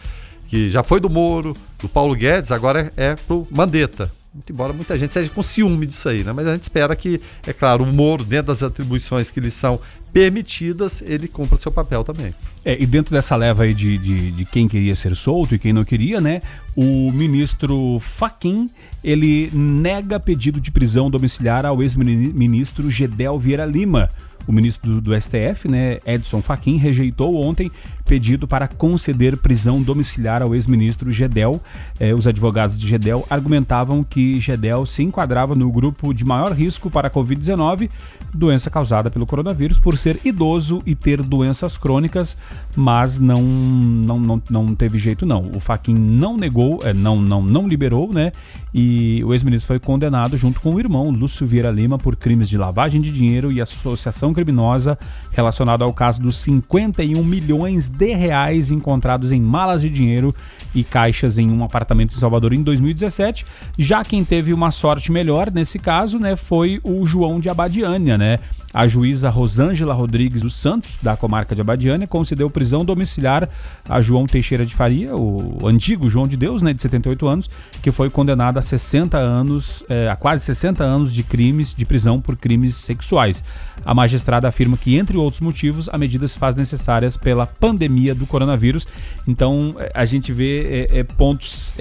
[0.47, 4.09] que já foi do Moro, do Paulo Guedes, agora é, é pro Mandetta.
[4.33, 6.33] Muito embora muita gente seja com ciúme disso aí, né?
[6.33, 9.79] Mas a gente espera que, é claro, o Moro, dentro das atribuições que lhe são
[10.11, 12.33] permitidas, ele cumpra o seu papel também.
[12.63, 15.73] É, e dentro dessa leva aí de, de, de, quem queria ser solto e quem
[15.73, 16.41] não queria, né?
[16.75, 18.69] O ministro Faquim,
[19.03, 24.09] ele nega pedido de prisão domiciliar ao ex-ministro Gedel Vieira Lima
[24.47, 27.71] o ministro do, do STF, né, Edson Fachin, rejeitou ontem
[28.05, 31.61] pedido para conceder prisão domiciliar ao ex-ministro Gedel.
[31.99, 36.89] Eh, os advogados de Gedel argumentavam que Gedel se enquadrava no grupo de maior risco
[36.89, 37.89] para a Covid-19,
[38.33, 42.37] doença causada pelo coronavírus, por ser idoso e ter doenças crônicas,
[42.75, 45.51] mas não, não, não, não teve jeito não.
[45.55, 48.31] O Fachin não negou, eh, não, não, não liberou, né?
[48.73, 52.57] E o ex-ministro foi condenado junto com o irmão Lúcio Vieira Lima por crimes de
[52.57, 54.97] lavagem de dinheiro e associação criminosa
[55.31, 60.33] relacionado ao caso dos 51 milhões de reais encontrados em malas de dinheiro
[60.73, 63.45] e caixas em um apartamento em Salvador em 2017.
[63.77, 68.39] Já quem teve uma sorte melhor nesse caso, né, foi o João de Abadiânia, né?
[68.75, 73.47] A juíza Rosângela Rodrigues dos Santos, da comarca de Abadiânia, concedeu prisão domiciliar
[73.87, 77.49] a João Teixeira de Faria, o antigo João de Deus, né, de 78 anos,
[77.81, 82.19] que foi condenado a 60 anos, é, a quase 60 anos de crimes de prisão
[82.19, 83.41] por crimes sexuais.
[83.85, 88.27] A magistrada afirma que, entre outros motivos, a medida se faz necessárias pela pandemia do
[88.27, 88.85] coronavírus.
[89.25, 91.73] Então, eh, a gente vê é, pontos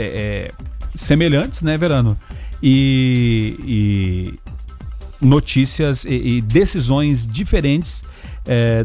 [0.94, 2.16] semelhantes, né, Verano?
[2.62, 4.38] E, e,
[5.20, 8.04] notícias e, e decisões diferentes,
[8.46, 8.84] é,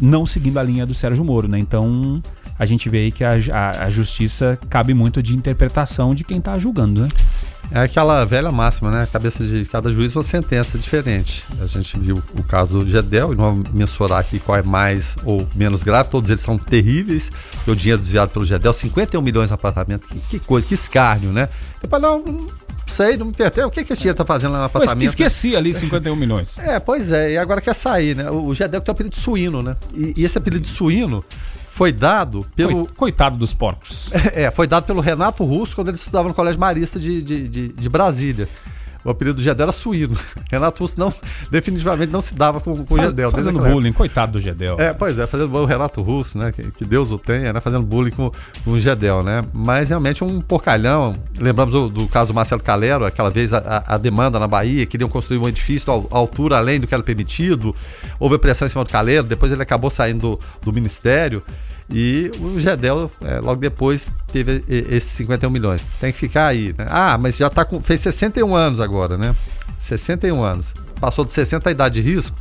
[0.00, 1.58] não seguindo a linha do Sérgio Moro, né?
[1.58, 2.22] Então
[2.58, 6.38] a gente vê aí que a, a, a justiça cabe muito de interpretação de quem
[6.38, 7.08] está julgando, né?
[7.70, 9.02] É aquela velha máxima, né?
[9.02, 11.44] A cabeça de cada juiz uma sentença diferente.
[11.60, 15.16] A gente viu o caso do Gedel, e não vou mensurar aqui qual é mais
[15.22, 17.30] ou menos grave, todos eles são terríveis.
[17.66, 21.50] O dinheiro desviado pelo Gedel, 51 milhões de apartamento, que, que coisa, que escárnio, né?
[21.82, 22.48] Depois, não,
[22.88, 23.64] sei, não me pertei.
[23.64, 24.98] O que, que esse dinheiro tá fazendo lá no apartamento?
[24.98, 26.58] Pois, esqueci ali 51 milhões.
[26.58, 27.32] É, pois é.
[27.32, 28.30] E agora quer sair, né?
[28.30, 29.76] O Gedel tem o apelido de suíno, né?
[29.94, 31.24] E, e, esse apelido de suíno
[31.70, 32.86] foi dado pelo.
[32.88, 34.10] Coitado dos porcos.
[34.32, 37.68] É, foi dado pelo Renato Russo quando ele estudava no Colégio Marista de, de, de,
[37.68, 38.48] de Brasília.
[39.08, 40.14] O apelido do Gedel era suíno.
[40.52, 41.12] Renato Russo não,
[41.50, 43.30] definitivamente não se dava com, com Faz, o Gedel.
[43.30, 44.76] Fazendo bullying, coitado do Gedel.
[44.78, 46.52] É, pois é, fazendo o Renato Russo, né?
[46.52, 47.58] Que, que, Deus o tenha, né?
[47.58, 48.30] Fazendo bullying com,
[48.62, 49.42] com o Gedel, né?
[49.50, 51.14] Mas realmente um porcalhão.
[51.38, 55.08] Lembramos do, do caso do Marcelo Calero, aquela vez a, a, demanda na Bahia, queriam
[55.08, 57.74] construir um edifício à altura além do que era permitido.
[58.20, 61.42] Houve pressão em cima do Calero, depois ele acabou saindo do, do ministério.
[61.90, 65.86] E o Gedel, é, logo depois, teve esses 51 milhões.
[66.00, 66.86] Tem que ficar aí, né?
[66.88, 67.80] Ah, mas já tá com.
[67.80, 69.34] fez 61 anos agora, né?
[69.78, 70.74] 61 anos.
[71.00, 72.36] Passou de 60 a idade de risco.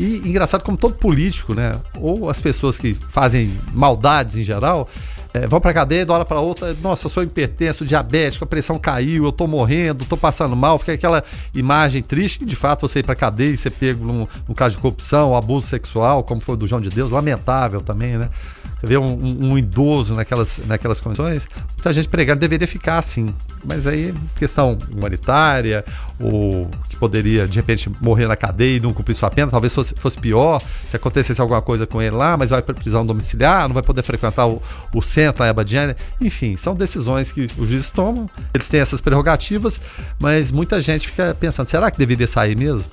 [0.00, 1.78] E engraçado como todo político, né?
[1.96, 4.88] Ou as pessoas que fazem maldades em geral,
[5.34, 8.46] é, vão pra cadeia de uma hora pra outra, nossa, eu sou hipertenso, diabético, a
[8.46, 11.22] pressão caiu, eu tô morrendo, tô passando mal, fica aquela
[11.54, 14.82] imagem triste, de fato você ir pra cadeia e ser pego num, num caso de
[14.82, 18.30] corrupção, abuso sexual, como foi do João de Deus, lamentável também, né?
[18.78, 23.34] Você vê um, um, um, idoso naquelas, naquelas condições, muita gente pregando deveria ficar assim.
[23.64, 25.84] Mas aí, questão humanitária,
[26.20, 29.94] ou que poderia, de repente, morrer na cadeia e não cumprir sua pena, talvez fosse,
[29.96, 33.74] fosse pior, se acontecesse alguma coisa com ele lá, mas vai para prisão domiciliar, não
[33.74, 34.62] vai poder frequentar o,
[34.94, 35.96] o centro, a Abadiane.
[36.20, 39.80] Enfim, são decisões que os juízes tomam, eles têm essas prerrogativas,
[40.20, 42.92] mas muita gente fica pensando, será que deveria sair mesmo?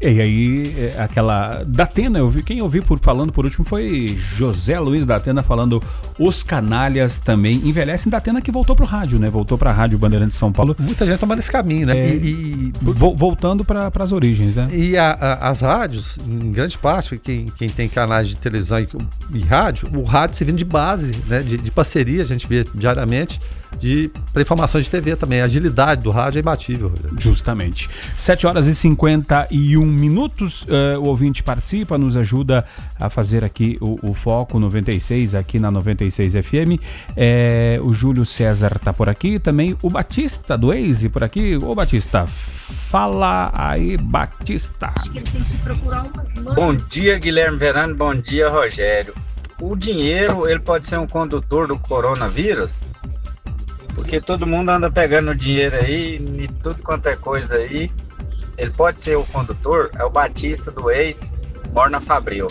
[0.00, 1.64] E aí, é, aquela.
[1.66, 5.82] Datena, eu vi, quem eu vi por, falando por último foi José Luiz Datena falando
[6.18, 8.10] os canalhas também envelhecem.
[8.10, 9.30] Datena que voltou pro rádio, né?
[9.30, 10.76] Voltou pra Rádio Bandeirante de São Paulo.
[10.78, 11.96] Muita gente tomando esse caminho, né?
[11.96, 12.72] É, e, e...
[12.82, 14.68] voltando para as origens, né?
[14.72, 18.88] E a, a, as rádios, em grande parte, quem, quem tem canais de televisão e,
[19.32, 21.42] e rádio, o rádio servindo de base, né?
[21.42, 23.40] De, de parceria, a gente vê diariamente
[23.78, 25.40] de para informações de TV também.
[25.40, 26.92] A agilidade do rádio é imbatível.
[27.18, 27.88] Justamente.
[28.16, 30.62] 7 horas e 51 minutos.
[30.64, 32.64] Uh, o ouvinte participa, nos ajuda
[32.98, 36.80] a fazer aqui o, o Foco 96, aqui na 96 FM.
[37.16, 39.38] É, o Júlio César está por aqui.
[39.38, 41.56] Também o Batista do Waze por aqui.
[41.56, 44.92] Ô Batista, fala aí, Batista.
[46.54, 47.94] Bom dia, Guilherme Verano.
[47.94, 49.14] Bom dia, Rogério.
[49.60, 52.84] O dinheiro, ele pode ser um condutor do coronavírus?
[53.96, 57.90] Porque todo mundo anda pegando dinheiro aí, e tudo quanto é coisa aí.
[58.58, 61.32] Ele pode ser o condutor, é o Batista do ex,
[61.72, 62.48] Morna Fabril.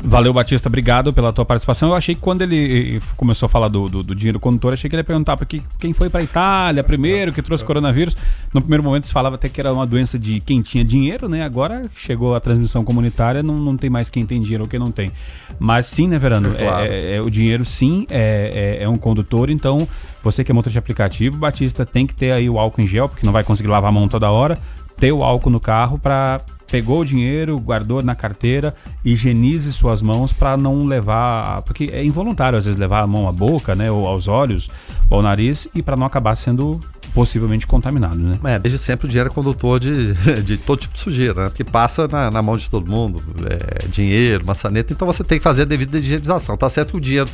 [0.00, 1.88] Valeu, Batista, obrigado pela tua participação.
[1.90, 4.94] Eu achei que quando ele começou a falar do, do, do dinheiro condutor, achei que
[4.94, 8.16] ele ia perguntar porque quem foi para Itália primeiro, que trouxe coronavírus.
[8.54, 11.44] No primeiro momento se falava até que era uma doença de quem tinha dinheiro, né?
[11.44, 14.92] Agora chegou a transmissão comunitária, não, não tem mais quem tem dinheiro ou quem não
[14.92, 15.10] tem.
[15.58, 16.54] Mas sim, né, Verano?
[16.56, 16.86] É, claro.
[16.86, 19.86] é, é, o dinheiro sim é, é, é um condutor, então
[20.22, 23.08] você que é motor de aplicativo, Batista, tem que ter aí o álcool em gel,
[23.08, 24.58] porque não vai conseguir lavar a mão toda hora.
[24.98, 26.40] Ter o álcool no carro para
[26.70, 28.74] pegou o dinheiro, guardou na carteira,
[29.04, 33.32] higienize suas mãos para não levar, porque é involuntário às vezes levar a mão à
[33.32, 34.68] boca, né, ou aos olhos,
[35.08, 36.78] ou ao nariz e para não acabar sendo
[37.14, 38.38] possivelmente contaminado, né?
[38.44, 40.12] É, desde sempre o dinheiro é condutor de,
[40.44, 41.48] de todo tipo de sujeira, né?
[41.48, 45.42] Porque passa na, na mão de todo mundo, é, dinheiro, maçaneta, então você tem que
[45.42, 46.56] fazer a devida higienização.
[46.56, 47.28] Tá certo que o dinheiro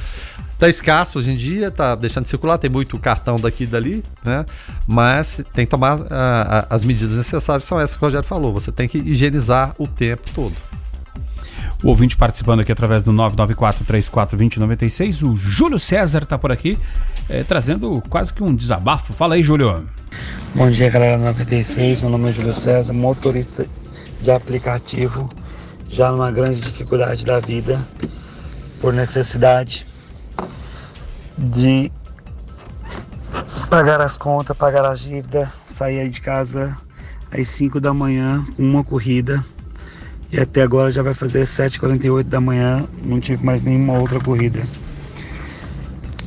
[0.59, 4.03] tá escasso hoje em dia, tá deixando de circular, tem muito cartão daqui e dali,
[4.25, 4.45] né?
[4.87, 8.53] Mas tem que tomar a, a, as medidas necessárias, são essas que o Rogério falou.
[8.53, 10.55] Você tem que higienizar o tempo todo.
[11.83, 16.79] O ouvinte participando aqui através do 994-34-2096, o Júlio César está por aqui,
[17.29, 19.13] é, trazendo quase que um desabafo.
[19.13, 19.87] Fala aí, Júlio.
[20.55, 22.01] Bom dia, galera 96.
[22.01, 23.67] Meu nome é Júlio César, motorista
[24.23, 25.29] de aplicativo,
[25.87, 27.79] já numa grande dificuldade da vida,
[28.81, 29.87] por necessidade
[31.37, 31.91] de
[33.69, 36.77] pagar as contas, pagar as dívidas, sair de casa
[37.31, 39.45] às 5 da manhã, uma corrida.
[40.31, 44.63] E até agora já vai fazer 7h48 da manhã, não tive mais nenhuma outra corrida.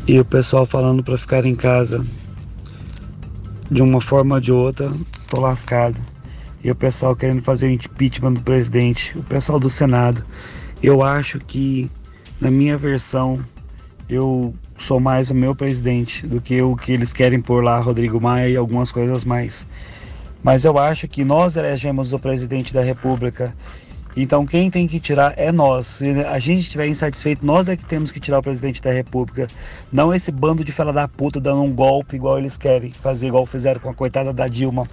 [0.08, 2.06] E o pessoal falando para ficar em casa
[3.70, 4.92] de uma forma ou de outra,
[5.28, 6.00] tô lascado.
[6.64, 10.24] E o pessoal querendo fazer o impeachment do presidente, o pessoal do Senado.
[10.82, 11.92] Eu acho que,
[12.40, 13.40] na minha versão,
[14.08, 18.22] eu sou mais o meu presidente do que o que eles querem por lá, Rodrigo
[18.22, 19.68] Maia e algumas coisas mais.
[20.44, 23.54] Mas eu acho que nós elegemos o presidente da República.
[24.16, 25.88] Então quem tem que tirar é nós.
[25.88, 29.48] Se a gente estiver insatisfeito, nós é que temos que tirar o presidente da República.
[29.92, 33.46] Não esse bando de fela da puta dando um golpe igual eles querem fazer, igual
[33.46, 34.88] fizeram com a coitada da Dilma.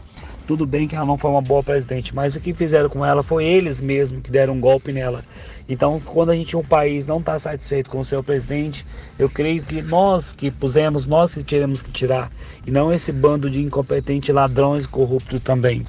[0.47, 3.23] Tudo bem que ela não foi uma boa presidente, mas o que fizeram com ela
[3.23, 5.25] foi eles mesmos que deram um golpe nela.
[5.67, 8.85] Então, quando a gente, um país, não está satisfeito com o seu presidente,
[9.19, 12.31] eu creio que nós que pusemos, nós que teremos que tirar,
[12.67, 15.87] e não esse bando de incompetentes ladrões corruptos também.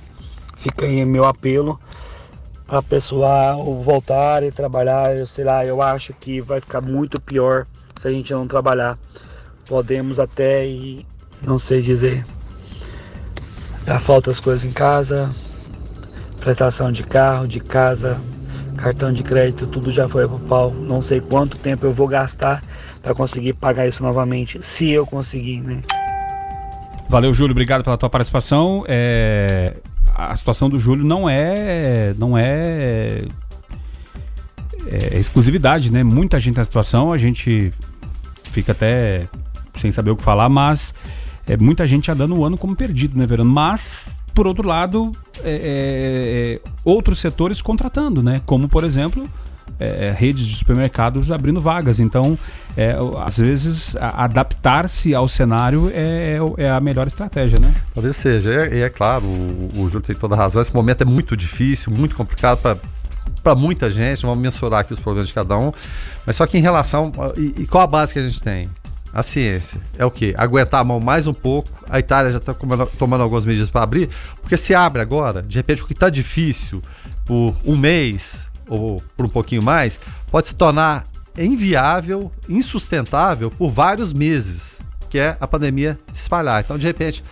[0.55, 1.77] Fica aí meu apelo
[2.65, 5.15] para pessoal voltar e trabalhar.
[5.15, 8.97] Eu sei lá, eu acho que vai ficar muito pior se a gente não trabalhar.
[9.67, 11.05] Podemos até e
[11.41, 12.25] não sei dizer
[13.85, 15.29] já falta as coisas em casa,
[16.39, 18.19] prestação de carro, de casa,
[18.77, 20.71] cartão de crédito, tudo já foi pro pau.
[20.71, 22.63] Não sei quanto tempo eu vou gastar
[23.01, 25.81] para conseguir pagar isso novamente, se eu conseguir, né?
[27.07, 28.83] Valeu, Júlio, obrigado pela tua participação.
[28.87, 29.75] É...
[30.15, 33.25] A situação do Júlio não é, não é,
[34.87, 36.03] é exclusividade, né?
[36.05, 37.73] Muita gente na situação, a gente
[38.45, 39.27] fica até
[39.77, 40.93] sem saber o que falar, mas
[41.47, 43.49] é, muita gente já dando o ano como perdido, né, Verano?
[43.49, 45.11] Mas, por outro lado,
[45.43, 48.41] é, é, é outros setores contratando, né?
[48.45, 49.29] Como, por exemplo,
[49.79, 51.99] é, redes de supermercados abrindo vagas.
[51.99, 52.37] Então,
[52.75, 57.75] é, às vezes, adaptar-se ao cenário é, é, a melhor estratégia, né?
[57.93, 58.67] Talvez seja.
[58.73, 60.61] E é, claro, o, o Júlio tem toda a razão.
[60.61, 62.77] Esse momento é muito difícil, muito complicado para
[63.43, 65.71] para muita gente, vamos mensurar aqui os problemas de cada um,
[66.25, 67.11] mas só que em relação.
[67.37, 68.67] E, e qual a base que a gente tem?
[69.15, 70.35] A ciência é o quê?
[70.37, 71.69] Aguentar a mão mais um pouco.
[71.89, 74.09] A Itália já está tomando algumas medidas para abrir,
[74.41, 76.81] porque se abre agora, de repente o que está difícil
[77.23, 79.99] por um mês ou por um pouquinho mais,
[80.29, 81.05] pode se tornar
[81.37, 86.61] inviável, insustentável por vários meses, que é a pandemia se espalhar.
[86.61, 87.23] Então, de repente,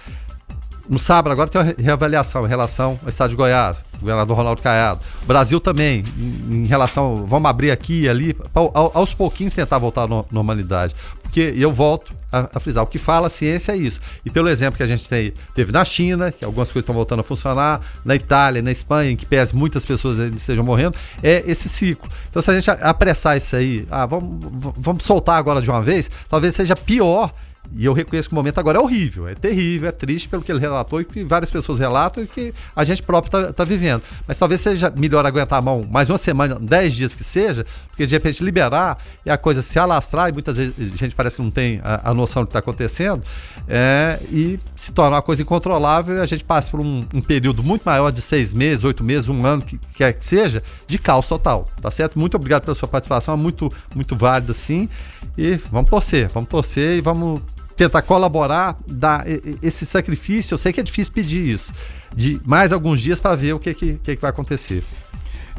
[0.89, 4.61] no sábado agora tem uma reavaliação em relação ao estado de Goiás, o governador Ronaldo
[4.61, 5.01] Caiado.
[5.21, 10.07] O Brasil também, em, relação, vamos abrir aqui e ali, aos pouquinhos tentar voltar à
[10.31, 10.93] normalidade.
[11.21, 13.99] Porque eu volto a, frisar, o que fala a ciência é isso.
[14.25, 17.21] E pelo exemplo que a gente tem, teve na China, que algumas coisas estão voltando
[17.21, 21.69] a funcionar, na Itália, na Espanha, em que pese muitas pessoas estejam morrendo, é esse
[21.69, 22.09] ciclo.
[22.29, 26.11] Então se a gente apressar isso aí, ah, vamos, vamos soltar agora de uma vez,
[26.29, 27.33] talvez seja pior
[27.75, 30.51] E eu reconheço que o momento agora é horrível, é terrível, é triste pelo que
[30.51, 34.03] ele relatou e que várias pessoas relatam e que a gente próprio está tá vivendo.
[34.27, 38.05] Mas talvez seja melhor aguentar a mão mais uma semana, dez dias que seja, porque
[38.05, 41.41] de repente liberar e a coisa se alastrar, e muitas vezes a gente parece que
[41.41, 43.23] não tem a, a noção do que está acontecendo,
[43.67, 47.63] é, e se tornar uma coisa incontrolável e a gente passa por um, um, período
[47.63, 51.27] muito maior de seis meses, oito meses, um ano, que quer que seja, de caos
[51.27, 51.69] total.
[51.81, 52.19] Tá certo?
[52.19, 54.87] Muito obrigado pela sua participação, é muito, muito válida sim.
[55.37, 57.41] E vamos torcer, vamos torcer e vamos
[57.75, 59.25] tentar colaborar, dar
[59.61, 60.53] esse sacrifício.
[60.53, 61.73] Eu sei que é difícil pedir isso,
[62.15, 64.83] de mais alguns dias para ver o que, que, que, vai acontecer.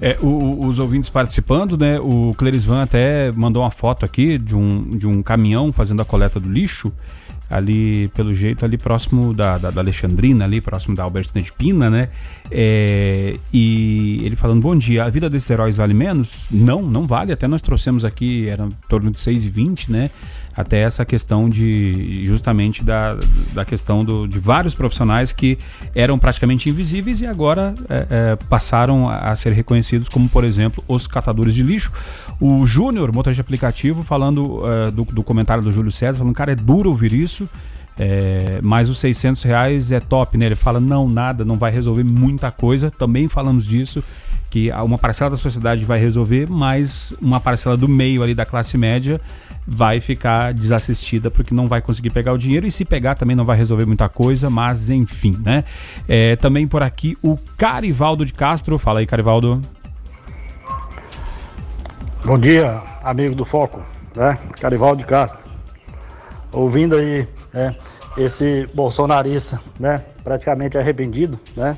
[0.00, 2.00] É, o, os ouvintes participando, né?
[2.00, 6.40] O Clerisvan até mandou uma foto aqui de um, de um caminhão fazendo a coleta
[6.40, 6.92] do lixo
[7.48, 11.90] ali, pelo jeito, ali próximo da, da, da Alexandrina, ali próximo da Albertina de Pina,
[11.90, 12.08] né?
[12.50, 16.46] É, e ele falando, bom dia, a vida desses heróis vale menos?
[16.50, 20.10] Não, não vale, até nós trouxemos aqui, era em torno de 6,20, né?
[20.56, 23.16] Até essa questão de justamente da,
[23.52, 25.58] da questão do, de vários profissionais que
[25.94, 31.06] eram praticamente invisíveis e agora é, é, passaram a ser reconhecidos como, por exemplo, os
[31.06, 31.90] catadores de lixo.
[32.40, 36.56] O Júnior, motorista aplicativo, falando é, do, do comentário do Júlio César, falando, cara, é
[36.56, 37.48] duro ouvir isso.
[37.96, 40.46] É, mas os 600 reais é top, né?
[40.46, 42.90] Ele fala, não, nada, não vai resolver muita coisa.
[42.90, 44.02] Também falamos disso
[44.50, 48.78] que uma parcela da sociedade vai resolver, mas uma parcela do meio ali da classe
[48.78, 49.20] média
[49.66, 53.44] vai ficar desassistida porque não vai conseguir pegar o dinheiro e se pegar também não
[53.44, 55.64] vai resolver muita coisa, mas enfim, né?
[56.08, 58.78] É, também por aqui o Carivaldo de Castro.
[58.78, 59.60] Fala aí, Carivaldo.
[62.24, 63.82] Bom dia, amigo do Foco,
[64.14, 64.38] né?
[64.60, 65.42] Carivaldo de Castro.
[66.52, 67.74] Ouvindo aí, né?
[68.16, 70.02] Esse bolsonarista, né?
[70.22, 71.76] Praticamente arrependido, né?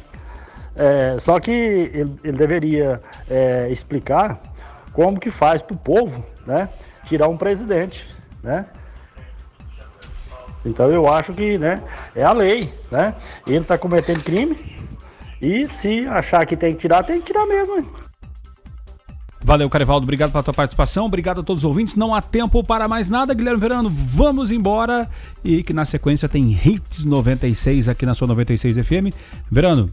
[0.77, 4.39] É, só que ele, ele deveria é, explicar
[4.93, 6.69] como que faz para o povo né,
[7.07, 8.07] tirar um presidente.
[8.43, 8.67] Né?
[10.65, 11.83] Então eu acho que né,
[12.15, 12.73] é a lei.
[12.91, 13.15] Né?
[13.47, 14.57] Ele está cometendo crime
[15.41, 17.79] e se achar que tem que tirar, tem que tirar mesmo.
[17.79, 17.87] Hein?
[19.47, 20.03] Valeu, Carivaldo.
[20.03, 21.07] Obrigado pela tua participação.
[21.07, 21.95] Obrigado a todos os ouvintes.
[21.95, 23.89] Não há tempo para mais nada, Guilherme Verano.
[23.89, 25.09] Vamos embora.
[25.45, 29.15] E que na sequência tem Hits 96 aqui na sua 96 FM.
[29.49, 29.93] Verano,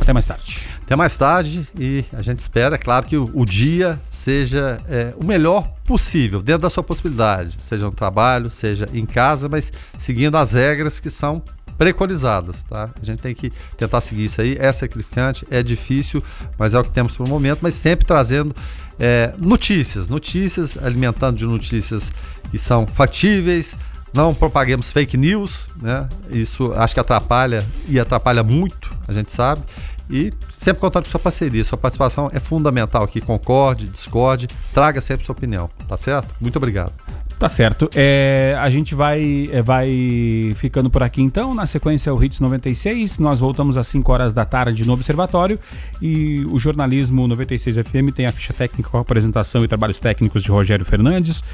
[0.00, 0.68] até mais tarde.
[0.82, 5.24] Até mais tarde e a gente espera, é claro, que o, dia seja é, o
[5.24, 10.52] melhor possível, dentro da sua possibilidade, seja no trabalho, seja em casa, mas seguindo as
[10.52, 11.42] regras que são
[11.76, 12.90] preconizadas, tá?
[13.00, 16.22] A gente tem que tentar seguir isso aí, é sacrificante, é difícil,
[16.58, 18.54] mas é o que temos por momento, mas sempre trazendo
[18.98, 22.10] é, notícias, notícias, alimentando de notícias
[22.50, 23.76] que são factíveis,
[24.12, 26.08] não propaguemos fake news, né?
[26.30, 29.62] Isso acho que atrapalha e atrapalha muito, a gente sabe.
[30.10, 33.20] E sempre contando com sua parceria, sua participação é fundamental aqui.
[33.20, 36.34] Concorde, discorde, traga sempre sua opinião, tá certo?
[36.40, 36.92] Muito obrigado.
[37.38, 37.88] Tá certo.
[37.94, 41.54] É, a gente vai, é, vai ficando por aqui então.
[41.54, 43.20] Na sequência, o Hits 96.
[43.20, 45.56] Nós voltamos às 5 horas da tarde no Observatório.
[46.02, 50.50] E o jornalismo 96 FM tem a ficha técnica com apresentação e trabalhos técnicos de
[50.50, 51.44] Rogério Fernandes,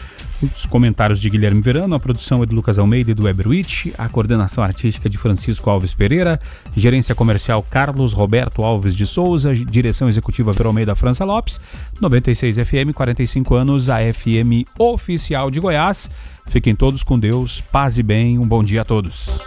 [0.43, 4.09] os comentários de Guilherme Verano, a produção é de Lucas Almeida e do Weberwitch, a
[4.09, 6.41] coordenação artística de Francisco Alves Pereira,
[6.77, 11.61] gerência comercial Carlos Roberto Alves de Souza, direção executiva Ver Almeida França Lopes,
[12.01, 15.65] 96 FM, 45 anos, a FM oficial de.
[15.65, 16.11] Goiás.
[16.47, 19.47] Fiquem todos com Deus, paz e bem, um bom dia a todos.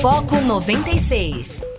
[0.00, 1.73] Foco 96.